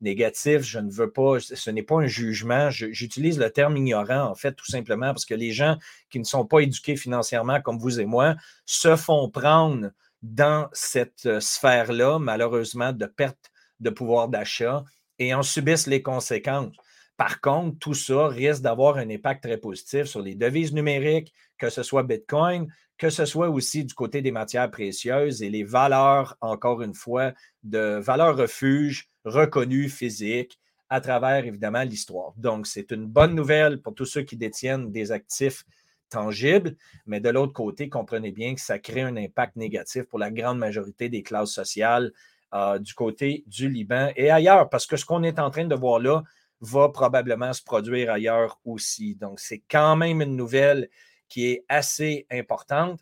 négatif. 0.00 0.62
Je 0.62 0.78
ne 0.78 0.90
veux 0.90 1.10
pas, 1.10 1.40
ce 1.40 1.70
n'est 1.70 1.82
pas 1.82 1.96
un 1.96 2.06
jugement. 2.06 2.70
J'utilise 2.70 3.38
le 3.38 3.50
terme 3.50 3.76
ignorant, 3.76 4.22
en 4.22 4.34
fait, 4.34 4.52
tout 4.52 4.66
simplement 4.66 5.08
parce 5.08 5.24
que 5.24 5.34
les 5.34 5.52
gens 5.52 5.76
qui 6.10 6.18
ne 6.18 6.24
sont 6.24 6.46
pas 6.46 6.60
éduqués 6.60 6.96
financièrement 6.96 7.60
comme 7.60 7.78
vous 7.78 8.00
et 8.00 8.04
moi 8.04 8.36
se 8.66 8.96
font 8.96 9.28
prendre 9.30 9.90
dans 10.22 10.68
cette 10.72 11.26
euh, 11.26 11.40
sphère-là, 11.40 12.18
malheureusement, 12.18 12.92
de 12.92 13.06
perte 13.06 13.50
de 13.80 13.90
pouvoir 13.90 14.28
d'achat 14.28 14.84
et 15.18 15.34
en 15.34 15.42
subissent 15.42 15.86
les 15.86 16.02
conséquences. 16.02 16.74
Par 17.16 17.40
contre, 17.40 17.78
tout 17.78 17.94
ça 17.94 18.26
risque 18.26 18.62
d'avoir 18.62 18.96
un 18.96 19.08
impact 19.08 19.44
très 19.44 19.58
positif 19.58 20.04
sur 20.04 20.20
les 20.20 20.34
devises 20.34 20.72
numériques, 20.72 21.32
que 21.58 21.70
ce 21.70 21.82
soit 21.82 22.02
Bitcoin, 22.02 22.66
que 22.98 23.10
ce 23.10 23.24
soit 23.24 23.48
aussi 23.48 23.84
du 23.84 23.94
côté 23.94 24.22
des 24.22 24.32
matières 24.32 24.70
précieuses 24.70 25.42
et 25.42 25.50
les 25.50 25.64
valeurs, 25.64 26.36
encore 26.40 26.82
une 26.82 26.94
fois, 26.94 27.32
de 27.62 27.98
valeurs 27.98 28.36
refuges 28.36 29.08
reconnues 29.24 29.88
physiques 29.88 30.58
à 30.90 31.00
travers, 31.00 31.44
évidemment, 31.44 31.82
l'histoire. 31.82 32.34
Donc, 32.36 32.66
c'est 32.66 32.90
une 32.90 33.06
bonne 33.06 33.34
nouvelle 33.34 33.80
pour 33.80 33.94
tous 33.94 34.06
ceux 34.06 34.22
qui 34.22 34.36
détiennent 34.36 34.90
des 34.92 35.12
actifs 35.12 35.64
tangibles, 36.10 36.76
mais 37.06 37.20
de 37.20 37.30
l'autre 37.30 37.52
côté, 37.52 37.88
comprenez 37.88 38.30
bien 38.30 38.54
que 38.54 38.60
ça 38.60 38.78
crée 38.78 39.02
un 39.02 39.16
impact 39.16 39.56
négatif 39.56 40.04
pour 40.04 40.18
la 40.18 40.30
grande 40.30 40.58
majorité 40.58 41.08
des 41.08 41.22
classes 41.22 41.50
sociales 41.50 42.12
euh, 42.52 42.78
du 42.78 42.94
côté 42.94 43.42
du 43.46 43.68
Liban 43.68 44.10
et 44.14 44.30
ailleurs, 44.30 44.68
parce 44.68 44.86
que 44.86 44.96
ce 44.96 45.04
qu'on 45.04 45.24
est 45.24 45.40
en 45.40 45.50
train 45.50 45.64
de 45.64 45.74
voir 45.74 45.98
là, 45.98 46.22
va 46.64 46.88
probablement 46.88 47.52
se 47.52 47.62
produire 47.62 48.10
ailleurs 48.10 48.58
aussi. 48.64 49.14
Donc, 49.14 49.40
c'est 49.40 49.62
quand 49.70 49.96
même 49.96 50.20
une 50.20 50.36
nouvelle 50.36 50.88
qui 51.28 51.46
est 51.46 51.64
assez 51.68 52.26
importante. 52.30 53.00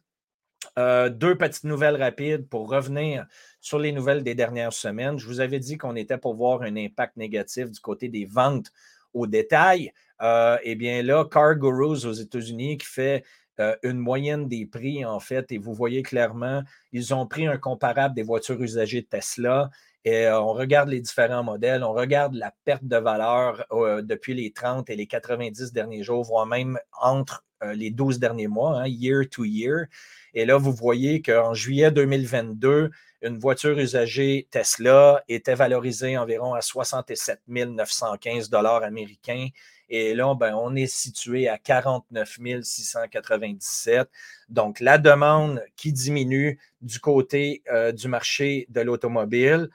Euh, 0.79 1.09
deux 1.09 1.37
petites 1.37 1.65
nouvelles 1.65 2.01
rapides 2.01 2.49
pour 2.49 2.71
revenir 2.71 3.27
sur 3.61 3.79
les 3.79 3.93
nouvelles 3.93 4.23
des 4.23 4.35
dernières 4.35 4.73
semaines. 4.73 5.19
Je 5.19 5.27
vous 5.27 5.41
avais 5.41 5.59
dit 5.59 5.77
qu'on 5.77 5.97
était 5.97 6.19
pour 6.19 6.35
voir 6.35 6.63
un 6.63 6.77
impact 6.77 7.17
négatif 7.17 7.71
du 7.71 7.81
côté 7.81 8.09
des 8.09 8.25
ventes 8.25 8.73
au 9.13 9.27
détail. 9.27 9.93
Euh, 10.23 10.57
eh 10.63 10.75
bien 10.75 11.03
là, 11.03 11.25
Car 11.31 11.57
Gurus 11.57 12.05
aux 12.05 12.13
États-Unis 12.13 12.79
qui 12.79 12.87
fait 12.87 13.25
euh, 13.61 13.77
une 13.83 13.99
moyenne 13.99 14.49
des 14.49 14.65
prix, 14.67 15.05
en 15.05 15.21
fait, 15.21 15.53
et 15.53 15.59
vous 15.59 15.75
voyez 15.75 16.03
clairement, 16.03 16.63
ils 16.93 17.13
ont 17.13 17.27
pris 17.27 17.47
un 17.47 17.59
comparable 17.59 18.15
des 18.15 18.23
voitures 18.23 18.63
usagées 18.63 19.03
de 19.03 19.07
Tesla 19.07 19.69
et 20.05 20.27
euh, 20.27 20.41
on 20.41 20.53
regarde 20.53 20.89
les 20.89 21.01
différents 21.01 21.45
modèles, 21.45 21.85
on 21.85 21.93
regarde 21.93 22.35
la 22.35 22.53
perte 22.65 22.85
de 22.85 22.97
valeur 22.97 23.65
euh, 23.71 24.03
depuis 24.03 24.35
les 24.35 24.51
30 24.51 24.91
et 24.91 24.97
les 24.97 25.07
90 25.07 25.73
derniers 25.73 26.03
jours, 26.03 26.25
voire 26.25 26.47
même 26.47 26.79
entre 27.01 27.45
euh, 27.63 27.73
les 27.73 27.91
12 27.91 28.19
derniers 28.19 28.49
mois, 28.49 28.81
hein, 28.81 28.89
year 28.89 29.25
to 29.31 29.45
year. 29.45 29.87
Et 30.35 30.45
là, 30.45 30.57
vous 30.57 30.73
voyez 30.73 31.23
qu'en 31.23 31.55
juillet 31.55 31.93
2022, 31.93 32.91
une 33.23 33.39
voiture 33.39 33.79
usagée 33.79 34.49
Tesla 34.51 35.23
était 35.29 35.55
valorisée 35.55 36.19
environ 36.19 36.55
à 36.55 36.63
67 36.63 37.41
915 37.47 38.51
dollars 38.51 38.83
américains. 38.83 39.49
Et 39.89 40.15
là, 40.15 40.35
ben, 40.35 40.55
on 40.55 40.75
est 40.75 40.93
situé 40.93 41.49
à 41.49 41.59
49 41.59 42.39
697. 42.63 44.09
Donc, 44.49 44.81
la 44.81 44.99
demande 44.99 45.63
qui 45.77 45.93
diminue 45.93 46.59
du 46.81 46.99
côté 46.99 47.63
du 47.95 48.09
marché 48.09 48.67
de 48.71 48.81
l'automobile 48.81 49.69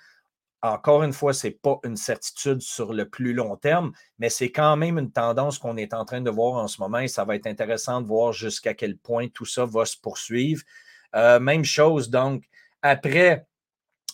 encore 0.73 1.03
une 1.03 1.13
fois, 1.13 1.33
ce 1.33 1.47
n'est 1.47 1.53
pas 1.53 1.79
une 1.83 1.97
certitude 1.97 2.61
sur 2.61 2.93
le 2.93 3.09
plus 3.09 3.33
long 3.33 3.55
terme, 3.55 3.91
mais 4.19 4.29
c'est 4.29 4.51
quand 4.51 4.75
même 4.75 4.97
une 4.97 5.11
tendance 5.11 5.59
qu'on 5.59 5.77
est 5.77 5.93
en 5.93 6.05
train 6.05 6.21
de 6.21 6.29
voir 6.29 6.55
en 6.55 6.67
ce 6.67 6.81
moment 6.81 6.99
et 6.99 7.07
ça 7.07 7.25
va 7.25 7.35
être 7.35 7.47
intéressant 7.47 8.01
de 8.01 8.07
voir 8.07 8.33
jusqu'à 8.33 8.73
quel 8.73 8.97
point 8.97 9.27
tout 9.27 9.45
ça 9.45 9.65
va 9.65 9.85
se 9.85 9.97
poursuivre. 9.97 10.63
Euh, 11.15 11.39
même 11.39 11.63
chose, 11.63 12.09
donc, 12.09 12.43
après 12.81 13.45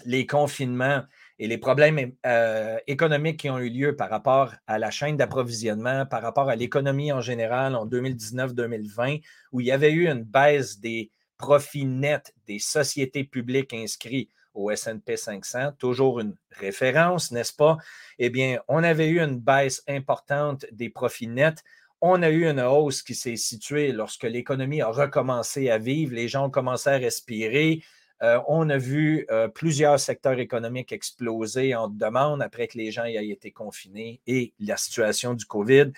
les 0.06 0.26
confinements 0.26 1.04
et 1.40 1.48
les 1.48 1.58
problèmes 1.58 2.14
euh, 2.26 2.78
économiques 2.88 3.40
qui 3.42 3.50
ont 3.50 3.60
eu 3.60 3.70
lieu 3.70 3.96
par 3.96 4.10
rapport 4.10 4.54
à 4.68 4.78
la 4.78 4.92
chaîne 4.92 5.18
d'approvisionnement, 5.18 6.06
par 6.06 6.22
rapport 6.22 6.50
à 6.50 6.56
l'économie 6.56 7.12
en 7.12 7.22
général 7.22 7.76
en 7.76 7.88
2019-2020, 7.88 9.22
où 9.52 9.62
il 9.62 9.68
y 9.68 9.72
avait 9.72 9.92
eu 9.92 10.08
une 10.08 10.24
baisse 10.24 10.80
des 10.80 11.12
profits 11.38 11.86
nets 11.86 12.34
des 12.48 12.60
sociétés 12.60 13.24
publiques 13.24 13.74
inscrites 13.74 14.30
au 14.54 14.72
SP 14.74 15.16
500, 15.16 15.74
toujours 15.78 16.20
une 16.20 16.36
référence, 16.52 17.32
n'est-ce 17.32 17.54
pas? 17.54 17.78
Eh 18.20 18.30
bien, 18.30 18.60
on 18.68 18.84
avait 18.84 19.08
eu 19.08 19.20
une 19.20 19.40
baisse 19.40 19.84
importante 19.88 20.66
des 20.72 20.90
profits 20.90 21.28
nets. 21.28 21.64
On 22.02 22.22
a 22.22 22.30
eu 22.30 22.46
une 22.46 22.60
hausse 22.60 23.02
qui 23.02 23.16
s'est 23.16 23.36
située 23.36 23.92
lorsque 23.92 24.24
l'économie 24.24 24.82
a 24.82 24.90
recommencé 24.90 25.70
à 25.70 25.78
vivre, 25.78 26.14
les 26.14 26.28
gens 26.28 26.48
ont 26.48 26.52
commencé 26.52 26.90
à 26.90 26.98
respirer. 26.98 27.82
Euh, 28.22 28.40
on 28.48 28.70
a 28.70 28.78
vu 28.78 29.26
euh, 29.32 29.48
plusieurs 29.48 30.00
secteurs 30.00 30.40
économiques 30.40 30.92
exploser 30.92 31.76
en 31.76 31.90
demande 31.90 32.42
après 32.42 32.68
que 32.68 32.78
les 32.78 32.92
gens 32.92 33.04
aient 33.04 33.28
été 33.28 33.52
confinés 33.52 34.22
et 34.28 34.54
la 34.60 34.78
situation 34.78 35.34
du 35.34 35.46
COVID. 35.46 35.92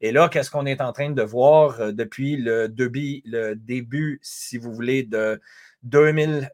Et 0.00 0.12
là, 0.12 0.28
qu'est-ce 0.28 0.50
qu'on 0.50 0.66
est 0.66 0.80
en 0.80 0.92
train 0.92 1.10
de 1.10 1.22
voir 1.22 1.80
euh, 1.80 1.92
depuis 1.92 2.36
le 2.36 2.68
début, 2.68 3.20
le 3.24 3.54
début, 3.54 4.20
si 4.22 4.56
vous 4.56 4.72
voulez, 4.72 5.02
de 5.02 5.40
2000, 5.82 6.50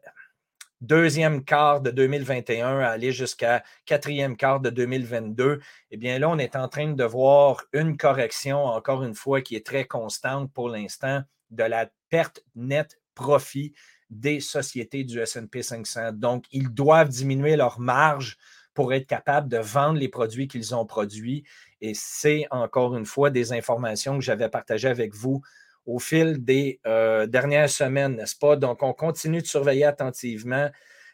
deuxième 0.81 1.43
quart 1.43 1.81
de 1.81 1.91
2021 1.91 2.79
à 2.79 2.89
aller 2.89 3.11
jusqu'à 3.11 3.63
quatrième 3.85 4.37
quart 4.37 4.59
de 4.59 4.69
2022, 4.69 5.59
eh 5.91 5.97
bien 5.97 6.19
là, 6.19 6.29
on 6.29 6.37
est 6.37 6.55
en 6.55 6.67
train 6.67 6.93
de 6.93 7.03
voir 7.03 7.63
une 7.73 7.97
correction, 7.97 8.65
encore 8.65 9.03
une 9.03 9.15
fois, 9.15 9.41
qui 9.41 9.55
est 9.55 9.65
très 9.65 9.85
constante 9.85 10.51
pour 10.53 10.69
l'instant, 10.69 11.21
de 11.51 11.63
la 11.63 11.89
perte 12.09 12.41
nette 12.55 12.99
profit 13.13 13.73
des 14.09 14.39
sociétés 14.39 15.03
du 15.03 15.19
SP 15.25 15.61
500. 15.61 16.13
Donc, 16.13 16.45
ils 16.51 16.69
doivent 16.69 17.09
diminuer 17.09 17.55
leur 17.55 17.79
marge 17.79 18.37
pour 18.73 18.93
être 18.93 19.07
capables 19.07 19.47
de 19.49 19.57
vendre 19.57 19.97
les 19.99 20.09
produits 20.09 20.47
qu'ils 20.47 20.75
ont 20.75 20.85
produits. 20.85 21.43
Et 21.81 21.93
c'est 21.95 22.45
encore 22.51 22.95
une 22.95 23.05
fois 23.05 23.29
des 23.29 23.53
informations 23.53 24.15
que 24.17 24.23
j'avais 24.23 24.49
partagées 24.49 24.89
avec 24.89 25.15
vous 25.15 25.41
au 25.85 25.99
fil 25.99 26.43
des 26.43 26.79
euh, 26.85 27.27
dernières 27.27 27.69
semaines, 27.69 28.15
n'est-ce 28.15 28.35
pas? 28.35 28.55
Donc, 28.55 28.83
on 28.83 28.93
continue 28.93 29.41
de 29.41 29.47
surveiller 29.47 29.85
attentivement 29.85 30.69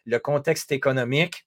le 0.05 0.19
contexte 0.19 0.71
économique. 0.71 1.45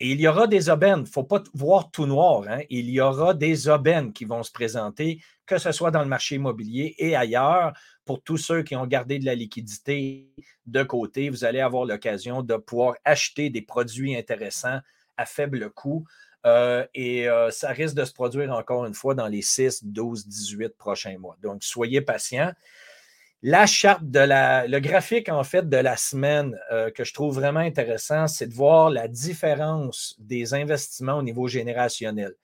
Et 0.00 0.10
il 0.10 0.20
y 0.20 0.26
aura 0.26 0.46
des 0.46 0.70
aubaines. 0.70 1.00
Il 1.00 1.02
ne 1.02 1.06
faut 1.06 1.24
pas 1.24 1.42
voir 1.52 1.90
tout 1.90 2.06
noir. 2.06 2.44
Hein. 2.48 2.60
Il 2.70 2.88
y 2.90 3.00
aura 3.00 3.34
des 3.34 3.68
aubaines 3.68 4.12
qui 4.12 4.24
vont 4.24 4.42
se 4.42 4.50
présenter, 4.50 5.20
que 5.46 5.58
ce 5.58 5.72
soit 5.72 5.90
dans 5.90 6.02
le 6.02 6.08
marché 6.08 6.36
immobilier 6.36 6.94
et 6.98 7.14
ailleurs. 7.14 7.72
Pour 8.04 8.22
tous 8.22 8.38
ceux 8.38 8.62
qui 8.62 8.76
ont 8.76 8.86
gardé 8.86 9.18
de 9.18 9.24
la 9.24 9.34
liquidité 9.34 10.30
de 10.66 10.82
côté, 10.82 11.30
vous 11.30 11.44
allez 11.44 11.60
avoir 11.60 11.84
l'occasion 11.84 12.42
de 12.42 12.56
pouvoir 12.56 12.94
acheter 13.04 13.50
des 13.50 13.62
produits 13.62 14.16
intéressants 14.16 14.80
à 15.16 15.26
faible 15.26 15.70
coût. 15.70 16.04
Euh, 16.46 16.86
et 16.94 17.28
euh, 17.28 17.50
ça 17.50 17.70
risque 17.70 17.94
de 17.94 18.04
se 18.04 18.12
produire 18.12 18.52
encore 18.52 18.84
une 18.84 18.94
fois 18.94 19.14
dans 19.14 19.28
les 19.28 19.42
6, 19.42 19.84
12, 19.84 20.26
18 20.26 20.76
prochains 20.76 21.16
mois. 21.18 21.36
Donc, 21.42 21.62
soyez 21.64 22.02
patients. 22.02 22.52
La 23.42 23.66
charte 23.66 24.04
de 24.04 24.20
la, 24.20 24.66
le 24.66 24.80
graphique 24.80 25.28
en 25.28 25.44
fait 25.44 25.68
de 25.68 25.76
la 25.76 25.96
semaine 25.96 26.58
euh, 26.72 26.90
que 26.90 27.04
je 27.04 27.12
trouve 27.12 27.34
vraiment 27.34 27.60
intéressant, 27.60 28.26
c'est 28.26 28.46
de 28.46 28.54
voir 28.54 28.90
la 28.90 29.06
différence 29.06 30.16
des 30.18 30.54
investissements 30.54 31.18
au 31.18 31.22
niveau 31.22 31.46
générationnel. 31.46 32.34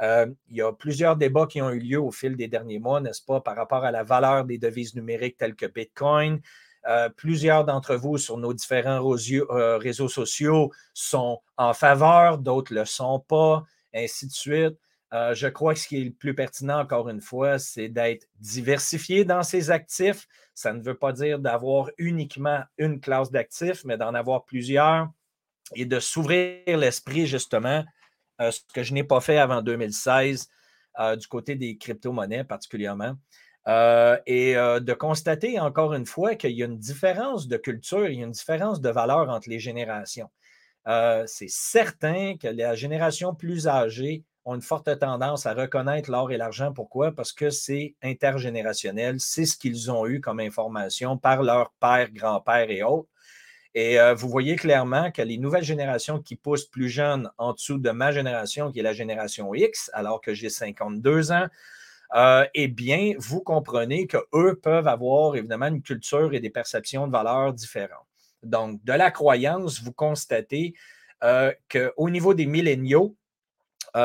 il 0.00 0.56
y 0.56 0.62
a 0.62 0.72
plusieurs 0.72 1.16
débats 1.16 1.46
qui 1.46 1.60
ont 1.62 1.70
eu 1.70 1.80
lieu 1.80 2.00
au 2.00 2.10
fil 2.10 2.36
des 2.36 2.48
derniers 2.48 2.78
mois, 2.78 3.00
n'est-ce 3.00 3.22
pas, 3.22 3.40
par 3.40 3.56
rapport 3.56 3.84
à 3.84 3.90
la 3.90 4.04
valeur 4.04 4.44
des 4.44 4.58
devises 4.58 4.94
numériques 4.94 5.36
telles 5.36 5.56
que 5.56 5.66
Bitcoin, 5.66 6.40
euh, 6.88 7.10
plusieurs 7.10 7.66
d'entre 7.66 7.96
vous 7.96 8.16
sur 8.16 8.38
nos 8.38 8.54
différents 8.54 9.04
euh, 9.04 9.76
réseaux 9.76 10.08
sociaux 10.08 10.72
sont 10.94 11.38
en 11.58 11.74
faveur, 11.74 12.38
d'autres 12.38 12.72
ne 12.72 12.80
le 12.80 12.84
sont 12.86 13.20
pas, 13.20 13.64
ainsi 13.94 14.26
de 14.26 14.32
suite. 14.32 14.78
Euh, 15.12 15.34
je 15.34 15.48
crois 15.48 15.74
que 15.74 15.80
ce 15.80 15.88
qui 15.88 16.00
est 16.00 16.04
le 16.04 16.12
plus 16.12 16.34
pertinent, 16.34 16.80
encore 16.80 17.10
une 17.10 17.20
fois, 17.20 17.58
c'est 17.58 17.88
d'être 17.88 18.26
diversifié 18.40 19.26
dans 19.26 19.42
ses 19.42 19.70
actifs. 19.70 20.26
Ça 20.54 20.72
ne 20.72 20.82
veut 20.82 20.96
pas 20.96 21.12
dire 21.12 21.38
d'avoir 21.38 21.90
uniquement 21.98 22.62
une 22.78 23.00
classe 23.00 23.30
d'actifs, 23.30 23.84
mais 23.84 23.98
d'en 23.98 24.14
avoir 24.14 24.46
plusieurs 24.46 25.10
et 25.74 25.84
de 25.84 26.00
s'ouvrir 26.00 26.78
l'esprit, 26.78 27.26
justement, 27.26 27.84
ce 28.40 28.60
que 28.72 28.82
je 28.82 28.94
n'ai 28.94 29.04
pas 29.04 29.20
fait 29.20 29.36
avant 29.36 29.60
2016 29.60 30.48
du 31.18 31.26
côté 31.26 31.54
des 31.54 31.76
crypto-monnaies 31.76 32.44
particulièrement. 32.44 33.14
Euh, 33.66 34.16
et 34.26 34.56
euh, 34.56 34.80
de 34.80 34.94
constater 34.94 35.60
encore 35.60 35.92
une 35.92 36.06
fois 36.06 36.34
qu'il 36.36 36.52
y 36.52 36.62
a 36.62 36.66
une 36.66 36.78
différence 36.78 37.48
de 37.48 37.56
culture, 37.56 38.08
il 38.08 38.18
y 38.18 38.22
a 38.22 38.24
une 38.24 38.32
différence 38.32 38.80
de 38.80 38.88
valeur 38.88 39.28
entre 39.28 39.50
les 39.50 39.58
générations. 39.58 40.30
Euh, 40.86 41.24
c'est 41.26 41.50
certain 41.50 42.36
que 42.38 42.48
la 42.48 42.74
génération 42.74 43.34
plus 43.34 43.68
âgée 43.68 44.24
ont 44.46 44.54
une 44.54 44.62
forte 44.62 44.98
tendance 44.98 45.44
à 45.44 45.52
reconnaître 45.52 46.10
l'or 46.10 46.32
et 46.32 46.38
l'argent. 46.38 46.72
Pourquoi? 46.72 47.12
Parce 47.12 47.32
que 47.32 47.50
c'est 47.50 47.94
intergénérationnel, 48.02 49.16
c'est 49.18 49.44
ce 49.44 49.58
qu'ils 49.58 49.90
ont 49.90 50.06
eu 50.06 50.20
comme 50.22 50.40
information 50.40 51.18
par 51.18 51.42
leur 51.42 51.72
père, 51.78 52.10
grand-père 52.10 52.70
et 52.70 52.82
autres. 52.82 53.08
Et 53.74 53.98
vous 54.16 54.30
voyez 54.30 54.56
clairement 54.56 55.12
que 55.12 55.20
les 55.20 55.36
nouvelles 55.36 55.62
générations 55.62 56.20
qui 56.20 56.36
poussent 56.36 56.64
plus 56.64 56.88
jeunes 56.88 57.30
en 57.36 57.52
dessous 57.52 57.78
de 57.78 57.90
ma 57.90 58.10
génération, 58.10 58.72
qui 58.72 58.80
est 58.80 58.82
la 58.82 58.94
génération 58.94 59.54
X, 59.54 59.90
alors 59.92 60.22
que 60.22 60.32
j'ai 60.32 60.48
52 60.48 61.30
ans, 61.30 61.46
euh, 62.14 62.46
eh 62.54 62.68
bien, 62.68 63.14
vous 63.18 63.40
comprenez 63.40 64.06
qu'eux 64.06 64.58
peuvent 64.62 64.88
avoir 64.88 65.36
évidemment 65.36 65.66
une 65.66 65.82
culture 65.82 66.32
et 66.32 66.40
des 66.40 66.50
perceptions 66.50 67.06
de 67.06 67.12
valeurs 67.12 67.52
différentes. 67.52 68.06
Donc, 68.42 68.82
de 68.84 68.92
la 68.92 69.10
croyance, 69.10 69.82
vous 69.82 69.92
constatez 69.92 70.74
euh, 71.22 71.52
qu'au 71.70 72.10
niveau 72.10 72.34
des 72.34 72.46
milléniaux, 72.46 73.16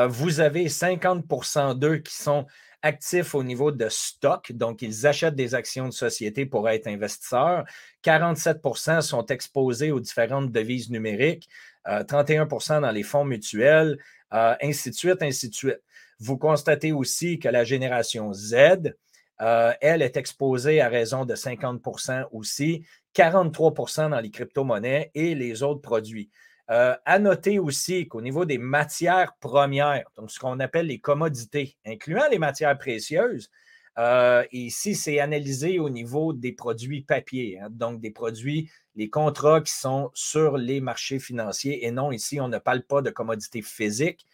vous 0.08 0.40
avez 0.40 0.66
50% 0.66 1.78
d'eux 1.78 1.98
qui 1.98 2.16
sont 2.16 2.46
actifs 2.82 3.34
au 3.34 3.44
niveau 3.44 3.70
de 3.70 3.88
stock, 3.88 4.50
donc 4.50 4.82
ils 4.82 5.06
achètent 5.06 5.36
des 5.36 5.54
actions 5.54 5.86
de 5.86 5.92
société 5.92 6.46
pour 6.46 6.68
être 6.68 6.88
investisseurs. 6.88 7.64
47% 8.02 9.02
sont 9.02 9.24
exposés 9.26 9.92
aux 9.92 10.00
différentes 10.00 10.50
devises 10.50 10.90
numériques, 10.90 11.48
31% 11.86 12.80
dans 12.80 12.90
les 12.90 13.04
fonds 13.04 13.24
mutuels, 13.24 13.98
ainsi 14.30 14.90
de 14.90 14.94
suite, 14.94 15.22
ainsi 15.22 15.48
de 15.48 15.54
suite. 15.54 15.80
Vous 16.24 16.38
constatez 16.38 16.92
aussi 16.92 17.38
que 17.38 17.50
la 17.50 17.64
génération 17.64 18.32
Z, 18.32 18.94
euh, 19.42 19.72
elle 19.82 20.00
est 20.00 20.16
exposée 20.16 20.80
à 20.80 20.88
raison 20.88 21.26
de 21.26 21.34
50% 21.34 22.28
aussi, 22.32 22.86
43% 23.14 24.08
dans 24.08 24.20
les 24.20 24.30
crypto-monnaies 24.30 25.10
et 25.14 25.34
les 25.34 25.62
autres 25.62 25.82
produits. 25.82 26.30
Euh, 26.70 26.96
à 27.04 27.18
noter 27.18 27.58
aussi 27.58 28.08
qu'au 28.08 28.22
niveau 28.22 28.46
des 28.46 28.56
matières 28.56 29.34
premières, 29.38 30.06
donc 30.16 30.30
ce 30.30 30.38
qu'on 30.38 30.60
appelle 30.60 30.86
les 30.86 30.98
commodités, 30.98 31.76
incluant 31.84 32.26
les 32.30 32.38
matières 32.38 32.78
précieuses, 32.78 33.50
euh, 33.98 34.46
ici, 34.50 34.94
c'est 34.94 35.20
analysé 35.20 35.78
au 35.78 35.90
niveau 35.90 36.32
des 36.32 36.52
produits 36.52 37.02
papier, 37.02 37.60
hein, 37.60 37.68
donc 37.70 38.00
des 38.00 38.10
produits, 38.10 38.70
les 38.96 39.10
contrats 39.10 39.60
qui 39.60 39.74
sont 39.74 40.10
sur 40.14 40.56
les 40.56 40.80
marchés 40.80 41.18
financiers. 41.18 41.84
Et 41.84 41.90
non, 41.90 42.12
ici, 42.12 42.40
on 42.40 42.48
ne 42.48 42.56
parle 42.56 42.82
pas 42.82 43.02
de 43.02 43.10
commodités 43.10 43.60
physiques, 43.60 44.26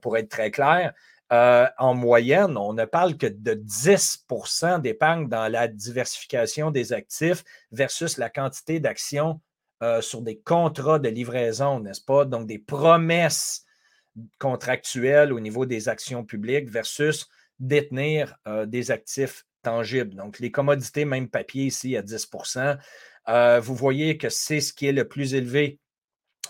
pour 0.00 0.16
être 0.16 0.28
très 0.28 0.52
clair. 0.52 0.94
Euh, 1.32 1.66
en 1.78 1.94
moyenne, 1.94 2.56
on 2.56 2.74
ne 2.74 2.84
parle 2.84 3.16
que 3.16 3.26
de 3.26 3.54
10% 3.54 4.80
d'épargne 4.80 5.28
dans 5.28 5.48
la 5.48 5.68
diversification 5.68 6.70
des 6.70 6.92
actifs 6.92 7.44
versus 7.72 8.18
la 8.18 8.28
quantité 8.28 8.78
d'actions 8.78 9.40
euh, 9.82 10.02
sur 10.02 10.20
des 10.20 10.38
contrats 10.38 10.98
de 10.98 11.08
livraison, 11.08 11.80
n'est-ce 11.80 12.04
pas? 12.04 12.24
Donc, 12.24 12.46
des 12.46 12.58
promesses 12.58 13.64
contractuelles 14.38 15.32
au 15.32 15.40
niveau 15.40 15.66
des 15.66 15.88
actions 15.88 16.24
publiques 16.24 16.68
versus 16.68 17.26
détenir 17.58 18.36
euh, 18.46 18.66
des 18.66 18.90
actifs 18.90 19.46
tangibles. 19.62 20.14
Donc, 20.14 20.38
les 20.38 20.50
commodités, 20.50 21.06
même 21.06 21.28
papier 21.28 21.64
ici 21.64 21.96
à 21.96 22.02
10% 22.02 22.76
vous 23.60 23.74
voyez 23.74 24.18
que 24.18 24.28
c'est 24.28 24.60
ce 24.60 24.74
qui 24.74 24.86
est 24.86 24.92
le 24.92 25.08
plus 25.08 25.34
élevé 25.34 25.78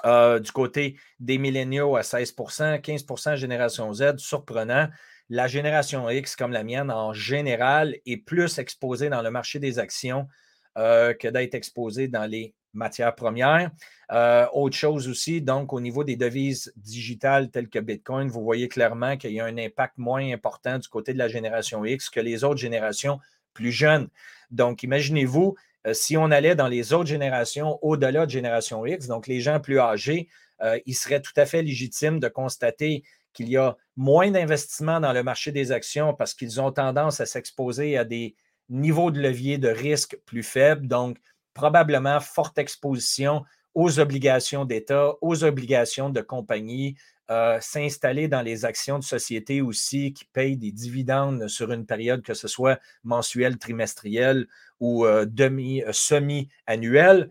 euh, 0.05 0.39
du 0.39 0.53
côté 0.53 0.97
des 1.21 1.39
milléniaux 1.39 1.97
à 1.97 2.03
16% 2.03 2.81
15% 2.81 3.37
génération 3.37 3.93
Z, 3.93 4.19
surprenant. 4.19 4.89
La 5.31 5.47
génération 5.47 6.09
X, 6.11 6.37
comme 6.37 6.53
la 6.53 6.65
mienne, 6.65 6.91
en 6.91 7.13
général, 7.13 7.97
est 8.05 8.19
plus 8.19 8.59
exposée 8.59 9.09
dans 9.09 9.23
le 9.23 9.31
marché 9.31 9.59
des 9.59 9.79
actions 9.79 10.29
euh, 10.77 11.15
que 11.15 11.29
d'être 11.29 11.55
exposée 11.55 12.09
dans 12.09 12.27
les 12.27 12.55
matières 12.75 13.15
premières. 13.15 13.71
Euh, 14.13 14.47
autre 14.53 14.77
chose 14.77 15.09
aussi, 15.09 15.41
donc 15.41 15.73
au 15.73 15.81
niveau 15.81 16.05
des 16.05 16.17
devises 16.17 16.73
digitales 16.77 17.51
telles 17.51 17.69
que 17.69 17.79
Bitcoin, 17.79 18.29
vous 18.29 18.43
voyez 18.43 18.69
clairement 18.69 19.17
qu'il 19.17 19.33
y 19.33 19.41
a 19.41 19.47
un 19.47 19.57
impact 19.57 19.97
moins 19.97 20.33
important 20.33 20.79
du 20.79 20.89
côté 20.89 21.15
de 21.15 21.19
la 21.19 21.29
génération 21.29 21.85
X 21.85 22.11
que 22.11 22.21
les 22.21 22.45
autres 22.45 22.61
générations 22.61 23.19
plus 23.55 23.73
jeunes. 23.73 24.09
Donc, 24.51 24.83
imaginez-vous 24.83 25.55
si 25.93 26.17
on 26.17 26.31
allait 26.31 26.55
dans 26.55 26.69
les 26.69 26.93
autres 26.93 27.09
générations, 27.09 27.79
au-delà 27.83 28.26
de 28.26 28.31
génération 28.31 28.87
X, 28.87 29.07
donc 29.07 29.26
les 29.26 29.41
gens 29.41 29.61
plus 29.61 29.79
âgés, 29.79 30.29
euh, 30.62 30.79
il 30.87 30.95
serait 30.95 31.21
tout 31.21 31.33
à 31.37 31.47
fait 31.47 31.62
légitime 31.62 32.21
de 32.21 32.29
constater 32.29 33.05
qu'il 33.33 33.49
y 33.49 33.57
a 33.57 33.76
moins 33.97 34.31
d'investissement 34.31 35.00
dans 35.00 35.12
le 35.12 35.23
marché 35.23 35.53
des 35.53 35.73
actions 35.73 36.14
parce 36.14 36.35
qu'ils 36.35 36.61
ont 36.61 36.71
tendance 36.71 37.21
à 37.21 37.26
s'exposer 37.26 37.99
à 37.99 38.05
des 38.05 38.37
niveaux 38.69 39.11
de 39.11 39.21
levier 39.21 39.59
de 39.59 39.69
risque 39.69 40.17
plus 40.25 40.43
faibles, 40.43 40.87
donc 40.87 41.19
probablement 41.53 42.21
forte 42.21 42.59
exposition 42.59 43.45
aux 43.75 43.99
obligations 43.99 44.64
d'État, 44.64 45.14
aux 45.21 45.45
obligations 45.45 46.09
de 46.09 46.21
compagnie, 46.21 46.97
euh, 47.31 47.59
s'installer 47.61 48.28
dans 48.28 48.43
les 48.43 48.66
actions 48.66 48.99
de 48.99 49.04
société 49.04 49.62
aussi 49.62 50.12
qui 50.12 50.26
payent 50.26 50.59
des 50.59 50.73
dividendes 50.73 51.49
sur 51.49 51.73
une 51.73 51.87
période, 51.87 52.23
que 52.23 52.35
ce 52.35 52.49
soit 52.49 52.78
mensuelle, 53.02 53.57
trimestrielle 53.57 54.47
ou 54.78 55.07
euh, 55.07 55.25
demi, 55.25 55.83
euh, 55.83 55.92
semi-annuelle. 55.92 57.31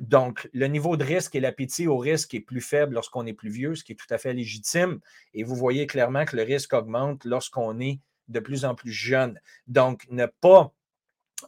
donc, 0.00 0.48
le 0.52 0.66
niveau 0.68 0.96
de 0.96 1.02
risque 1.02 1.34
et 1.34 1.40
l'appétit 1.40 1.88
au 1.88 1.98
risque 1.98 2.32
est 2.34 2.40
plus 2.40 2.60
faible 2.60 2.94
lorsqu'on 2.94 3.26
est 3.26 3.32
plus 3.32 3.50
vieux, 3.50 3.74
ce 3.74 3.82
qui 3.82 3.92
est 3.92 3.96
tout 3.96 4.14
à 4.14 4.18
fait 4.18 4.34
légitime. 4.34 5.00
Et 5.34 5.42
vous 5.42 5.56
voyez 5.56 5.88
clairement 5.88 6.24
que 6.24 6.36
le 6.36 6.44
risque 6.44 6.72
augmente 6.72 7.24
lorsqu'on 7.24 7.80
est 7.80 7.98
de 8.28 8.38
plus 8.38 8.64
en 8.64 8.76
plus 8.76 8.92
jeune. 8.92 9.40
Donc, 9.66 10.06
ne 10.10 10.26
pas, 10.26 10.72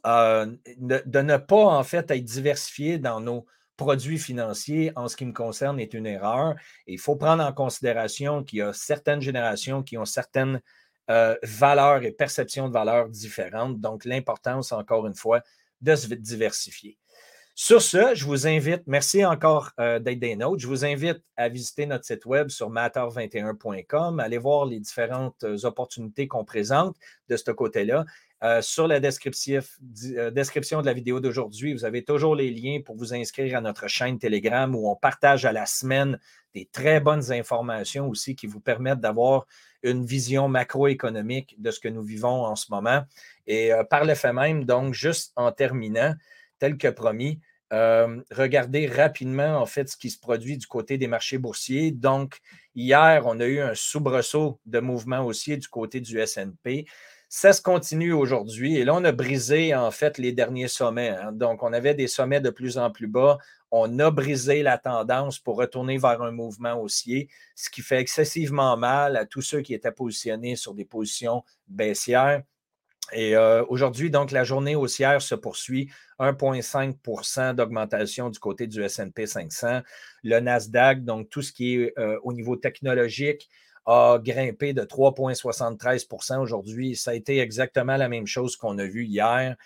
de 0.04 1.20
ne 1.20 1.36
pas 1.36 1.66
en 1.66 1.84
fait 1.84 2.10
être 2.10 2.24
diversifié 2.24 2.98
dans 2.98 3.20
nos 3.20 3.46
produits 3.76 4.18
financiers, 4.18 4.92
en 4.96 5.08
ce 5.08 5.16
qui 5.16 5.24
me 5.26 5.32
concerne, 5.32 5.80
est 5.80 5.94
une 5.94 6.06
erreur. 6.06 6.54
il 6.86 6.98
faut 6.98 7.16
prendre 7.16 7.42
en 7.42 7.52
considération 7.52 8.44
qu'il 8.44 8.60
y 8.60 8.62
a 8.62 8.72
certaines 8.72 9.20
générations 9.20 9.82
qui 9.82 9.98
ont 9.98 10.04
certaines 10.04 10.60
euh, 11.10 11.36
valeurs 11.42 12.02
et 12.04 12.12
perceptions 12.12 12.68
de 12.68 12.72
valeurs 12.72 13.08
différentes. 13.08 13.80
Donc, 13.80 14.04
l'importance, 14.04 14.72
encore 14.72 15.06
une 15.06 15.14
fois, 15.14 15.42
de 15.80 15.94
se 15.94 16.06
diversifier. 16.14 16.98
Sur 17.56 17.82
ce, 17.82 18.16
je 18.16 18.24
vous 18.24 18.48
invite, 18.48 18.82
merci 18.88 19.24
encore 19.24 19.70
euh, 19.78 20.00
d'être 20.00 20.18
des 20.18 20.34
nôtres. 20.34 20.60
Je 20.60 20.66
vous 20.66 20.84
invite 20.84 21.22
à 21.36 21.48
visiter 21.48 21.86
notre 21.86 22.04
site 22.04 22.26
web 22.26 22.48
sur 22.48 22.68
matter21.com, 22.68 24.18
aller 24.18 24.38
voir 24.38 24.66
les 24.66 24.80
différentes 24.80 25.44
euh, 25.44 25.64
opportunités 25.64 26.26
qu'on 26.26 26.44
présente 26.44 26.96
de 27.28 27.36
ce 27.36 27.52
côté-là. 27.52 28.06
Euh, 28.44 28.60
sur 28.60 28.86
la 28.86 29.00
description, 29.00 29.60
description 30.32 30.82
de 30.82 30.86
la 30.86 30.92
vidéo 30.92 31.18
d'aujourd'hui, 31.18 31.72
vous 31.72 31.86
avez 31.86 32.04
toujours 32.04 32.36
les 32.36 32.50
liens 32.50 32.80
pour 32.84 32.94
vous 32.94 33.14
inscrire 33.14 33.56
à 33.56 33.60
notre 33.62 33.88
chaîne 33.88 34.18
Telegram 34.18 34.74
où 34.74 34.90
on 34.90 34.96
partage 34.96 35.46
à 35.46 35.52
la 35.52 35.64
semaine 35.64 36.18
des 36.54 36.68
très 36.70 37.00
bonnes 37.00 37.32
informations 37.32 38.06
aussi 38.08 38.36
qui 38.36 38.46
vous 38.46 38.60
permettent 38.60 39.00
d'avoir 39.00 39.46
une 39.82 40.04
vision 40.04 40.48
macroéconomique 40.48 41.56
de 41.58 41.70
ce 41.70 41.80
que 41.80 41.88
nous 41.88 42.02
vivons 42.02 42.44
en 42.44 42.54
ce 42.54 42.66
moment. 42.70 43.02
Et 43.46 43.72
par 43.88 44.04
le 44.04 44.14
fait 44.14 44.32
même, 44.32 44.64
donc, 44.64 44.92
juste 44.92 45.32
en 45.36 45.50
terminant, 45.50 46.14
tel 46.58 46.76
que 46.76 46.88
promis, 46.88 47.40
euh, 47.72 48.20
regardez 48.30 48.86
rapidement 48.86 49.56
en 49.56 49.66
fait 49.66 49.88
ce 49.88 49.96
qui 49.96 50.10
se 50.10 50.18
produit 50.18 50.56
du 50.58 50.66
côté 50.66 50.98
des 50.98 51.08
marchés 51.08 51.38
boursiers. 51.38 51.90
Donc, 51.90 52.38
hier, 52.74 53.24
on 53.26 53.40
a 53.40 53.46
eu 53.46 53.60
un 53.60 53.74
soubresaut 53.74 54.60
de 54.66 54.80
mouvement 54.80 55.24
haussier 55.24 55.56
du 55.56 55.66
côté 55.66 56.00
du 56.00 56.18
S&P. 56.20 56.86
Ça 57.36 57.52
se 57.52 57.60
continue 57.60 58.12
aujourd'hui 58.12 58.76
et 58.76 58.84
là, 58.84 58.94
on 58.94 59.02
a 59.02 59.10
brisé 59.10 59.74
en 59.74 59.90
fait 59.90 60.18
les 60.18 60.30
derniers 60.30 60.68
sommets. 60.68 61.08
Hein. 61.08 61.32
Donc, 61.32 61.64
on 61.64 61.72
avait 61.72 61.92
des 61.92 62.06
sommets 62.06 62.40
de 62.40 62.48
plus 62.48 62.78
en 62.78 62.92
plus 62.92 63.08
bas. 63.08 63.38
On 63.72 63.98
a 63.98 64.12
brisé 64.12 64.62
la 64.62 64.78
tendance 64.78 65.40
pour 65.40 65.56
retourner 65.56 65.98
vers 65.98 66.22
un 66.22 66.30
mouvement 66.30 66.80
haussier, 66.80 67.28
ce 67.56 67.70
qui 67.70 67.82
fait 67.82 67.98
excessivement 67.98 68.76
mal 68.76 69.16
à 69.16 69.26
tous 69.26 69.42
ceux 69.42 69.62
qui 69.62 69.74
étaient 69.74 69.90
positionnés 69.90 70.54
sur 70.54 70.74
des 70.74 70.84
positions 70.84 71.42
baissières. 71.66 72.44
Et 73.12 73.34
euh, 73.34 73.64
aujourd'hui, 73.68 74.12
donc, 74.12 74.30
la 74.30 74.44
journée 74.44 74.76
haussière 74.76 75.20
se 75.20 75.34
poursuit. 75.34 75.90
1,5% 76.20 77.54
d'augmentation 77.54 78.30
du 78.30 78.38
côté 78.38 78.68
du 78.68 78.80
SP 78.86 79.26
500. 79.26 79.80
Le 80.22 80.38
Nasdaq, 80.38 81.04
donc 81.04 81.30
tout 81.30 81.42
ce 81.42 81.52
qui 81.52 81.74
est 81.74 81.98
euh, 81.98 82.16
au 82.22 82.32
niveau 82.32 82.54
technologique, 82.54 83.50
a 83.86 84.18
grimpé 84.18 84.72
de 84.72 84.82
3,73% 84.82 86.38
aujourd'hui. 86.38 86.96
Ça 86.96 87.12
a 87.12 87.14
été 87.14 87.38
exactement 87.38 87.96
la 87.96 88.08
même 88.08 88.26
chose 88.26 88.56
qu'on 88.56 88.78
a 88.78 88.84
vu 88.84 89.04
hier. 89.04 89.56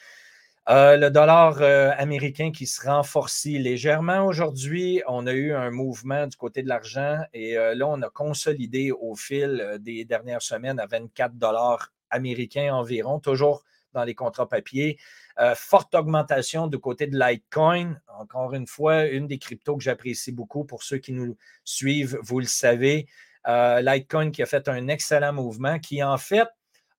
Euh, 0.68 0.96
le 0.98 1.10
dollar 1.10 1.62
américain 1.98 2.52
qui 2.52 2.66
se 2.66 2.86
renforce 2.86 3.46
légèrement 3.46 4.26
aujourd'hui. 4.26 5.02
On 5.06 5.26
a 5.26 5.32
eu 5.32 5.54
un 5.54 5.70
mouvement 5.70 6.26
du 6.26 6.36
côté 6.36 6.62
de 6.62 6.68
l'argent 6.68 7.20
et 7.32 7.54
là, 7.54 7.86
on 7.88 8.02
a 8.02 8.10
consolidé 8.10 8.92
au 8.92 9.14
fil 9.14 9.78
des 9.80 10.04
dernières 10.04 10.42
semaines 10.42 10.78
à 10.78 10.86
24 10.86 11.36
dollars 11.36 11.92
américain 12.10 12.74
environ, 12.74 13.18
toujours 13.18 13.64
dans 13.94 14.04
les 14.04 14.14
contrats 14.14 14.48
papier. 14.48 14.98
Euh, 15.38 15.54
forte 15.54 15.94
augmentation 15.94 16.66
du 16.66 16.78
côté 16.78 17.06
de 17.06 17.18
Litecoin. 17.18 18.00
Encore 18.18 18.54
une 18.54 18.66
fois, 18.66 19.06
une 19.06 19.26
des 19.26 19.38
cryptos 19.38 19.76
que 19.76 19.82
j'apprécie 19.82 20.32
beaucoup. 20.32 20.64
Pour 20.64 20.82
ceux 20.82 20.98
qui 20.98 21.12
nous 21.12 21.36
suivent, 21.64 22.18
vous 22.22 22.40
le 22.40 22.46
savez. 22.46 23.06
Euh, 23.46 23.80
Litecoin 23.80 24.30
qui 24.30 24.42
a 24.42 24.46
fait 24.46 24.68
un 24.68 24.88
excellent 24.88 25.32
mouvement, 25.32 25.78
qui 25.78 26.02
en 26.02 26.18
fait 26.18 26.48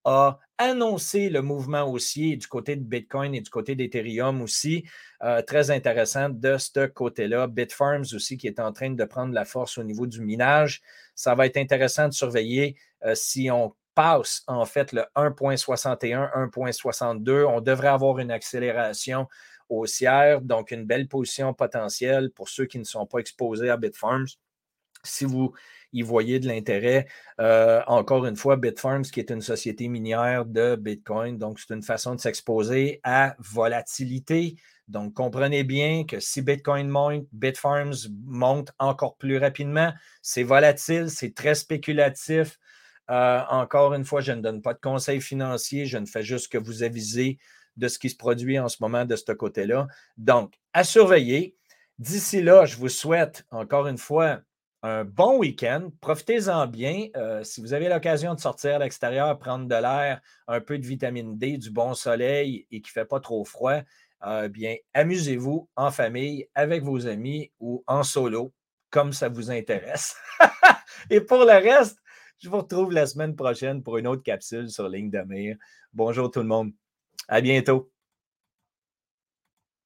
a 0.06 0.40
annoncé 0.58 1.30
le 1.30 1.42
mouvement 1.42 1.84
haussier 1.84 2.38
du 2.38 2.48
côté 2.48 2.76
de 2.76 2.84
Bitcoin 2.84 3.36
et 3.36 3.42
du 3.42 3.50
côté 3.50 3.76
d'Ethereum 3.76 4.42
aussi. 4.42 4.86
Euh, 5.24 5.42
très 5.42 5.72
intéressant 5.72 6.30
de 6.30 6.58
ce 6.58 6.88
côté-là. 6.88 7.48
Bitfarms 7.48 8.06
aussi 8.14 8.38
qui 8.38 8.48
est 8.48 8.60
en 8.60 8.72
train 8.72 8.92
de 8.92 9.04
prendre 9.04 9.34
la 9.34 9.46
force 9.46 9.78
au 9.78 9.84
niveau 9.84 10.08
du 10.08 10.22
minage. 10.22 10.82
Ça 11.16 11.36
va 11.36 11.46
être 11.46 11.58
intéressant 11.58 12.08
de 12.08 12.14
surveiller 12.14 12.78
si 13.14 13.50
on 13.52 13.74
passe 14.00 14.44
en 14.48 14.66
fait 14.66 14.94
le 14.94 15.04
1.61, 15.16 16.32
1.62, 16.34 17.46
on 17.46 17.60
devrait 17.60 17.90
avoir 17.90 18.20
une 18.20 18.32
accélération 18.32 19.28
haussière, 19.68 20.42
donc 20.42 20.72
une 20.72 20.86
belle 20.86 21.10
position 21.10 21.54
potentielle 21.54 22.32
pour 22.32 22.48
ceux 22.48 22.66
qui 22.66 22.80
ne 22.80 22.84
sont 22.84 23.06
pas 23.06 23.20
exposés 23.20 23.70
à 23.70 23.76
Bitfarms. 23.76 24.28
Si 25.04 25.26
vous 25.26 25.54
y 25.94 26.02
voyez 26.02 26.40
de 26.40 26.48
l'intérêt. 26.48 27.08
Euh, 27.40 27.82
encore 27.88 28.26
une 28.26 28.36
fois, 28.36 28.58
Bitfarms, 28.58 29.04
qui 29.04 29.20
est 29.20 29.32
une 29.32 29.42
société 29.42 29.88
minière 29.88 30.46
de 30.46 30.76
Bitcoin, 30.76 31.38
donc 31.38 31.60
c'est 31.60 31.74
une 31.74 31.84
façon 31.84 32.16
de 32.16 32.20
s'exposer 32.20 33.00
à 33.04 33.36
volatilité. 33.40 34.56
Donc, 34.88 35.14
comprenez 35.14 35.64
bien 35.64 36.04
que 36.06 36.20
si 36.20 36.42
Bitcoin 36.42 36.88
monte, 36.88 37.28
Bitfarms 37.32 38.10
monte 38.26 38.72
encore 38.80 39.18
plus 39.18 39.38
rapidement. 39.38 39.94
C'est 40.22 40.44
volatile, 40.44 41.10
c'est 41.10 41.36
très 41.36 41.56
spéculatif. 41.56 42.58
Euh, 43.12 43.42
encore 43.50 43.94
une 43.94 44.06
fois, 44.06 44.22
je 44.22 44.32
ne 44.32 44.42
donne 44.42 44.62
pas 44.62 44.74
de 44.74 44.80
conseils 44.80 45.22
financiers, 45.22 45.86
je 45.86 45.98
ne 45.98 46.06
fais 46.06 46.24
juste 46.24 46.52
que 46.52 46.58
vous 46.58 46.84
aviser 46.84 47.38
de 47.78 47.88
ce 47.88 47.98
qui 47.98 48.10
se 48.10 48.16
produit 48.16 48.60
en 48.60 48.68
ce 48.68 48.78
moment 48.82 49.06
de 49.06 49.16
ce 49.16 49.32
côté-là. 49.32 49.88
Donc, 50.18 50.54
à 50.74 50.84
surveiller. 50.84 51.56
D'ici 51.98 52.42
là, 52.42 52.66
je 52.66 52.78
vous 52.78 52.90
souhaite 52.90 53.46
encore 53.52 53.88
une 53.88 53.98
fois 53.98 54.40
un 54.84 55.04
bon 55.04 55.38
week-end. 55.38 55.90
Profitez-en 56.02 56.68
bien. 56.68 57.08
Euh, 57.16 57.44
si 57.44 57.62
vous 57.62 57.74
avez 57.74 57.90
l'occasion 57.90 58.34
de 58.34 58.40
sortir 58.40 58.76
à 58.76 58.80
l'extérieur, 58.80 59.38
prendre 59.38 59.68
de 59.68 59.76
l'air, 59.76 60.22
un 60.48 60.62
peu 60.62 60.78
de 60.78 60.86
vitamine 60.86 61.38
D, 61.38 61.58
du 61.58 61.72
bon 61.72 61.94
soleil 61.94 62.68
et 62.72 62.82
qui 62.82 62.90
ne 62.90 63.02
fait 63.02 63.06
pas 63.06 63.20
trop 63.20 63.44
froid, 63.44 63.80
euh, 64.26 64.48
bien, 64.50 64.76
amusez-vous 64.94 65.70
en 65.76 65.92
famille, 65.92 66.48
avec 66.56 66.84
vos 66.84 67.08
amis 67.08 67.52
ou 67.60 67.84
en 67.88 68.04
solo, 68.04 68.54
comme 68.90 69.14
ça 69.14 69.30
vous 69.30 69.52
intéresse. 69.52 70.16
et 71.10 71.22
pour 71.22 71.40
le 71.40 71.54
reste, 71.54 71.98
je 72.42 72.50
vous 72.50 72.58
retrouve 72.58 72.92
la 72.92 73.06
semaine 73.06 73.36
prochaine 73.36 73.84
pour 73.84 73.98
une 73.98 74.08
autre 74.08 74.24
capsule 74.24 74.70
sur 74.70 74.88
Ligne 74.88 75.10
de 75.10 75.20
Mire. 75.20 75.58
Bonjour 75.94 76.32
tout 76.32 76.40
le 76.40 76.48
monde. 76.48 76.72
À 77.28 77.42
bientôt. 77.42 77.92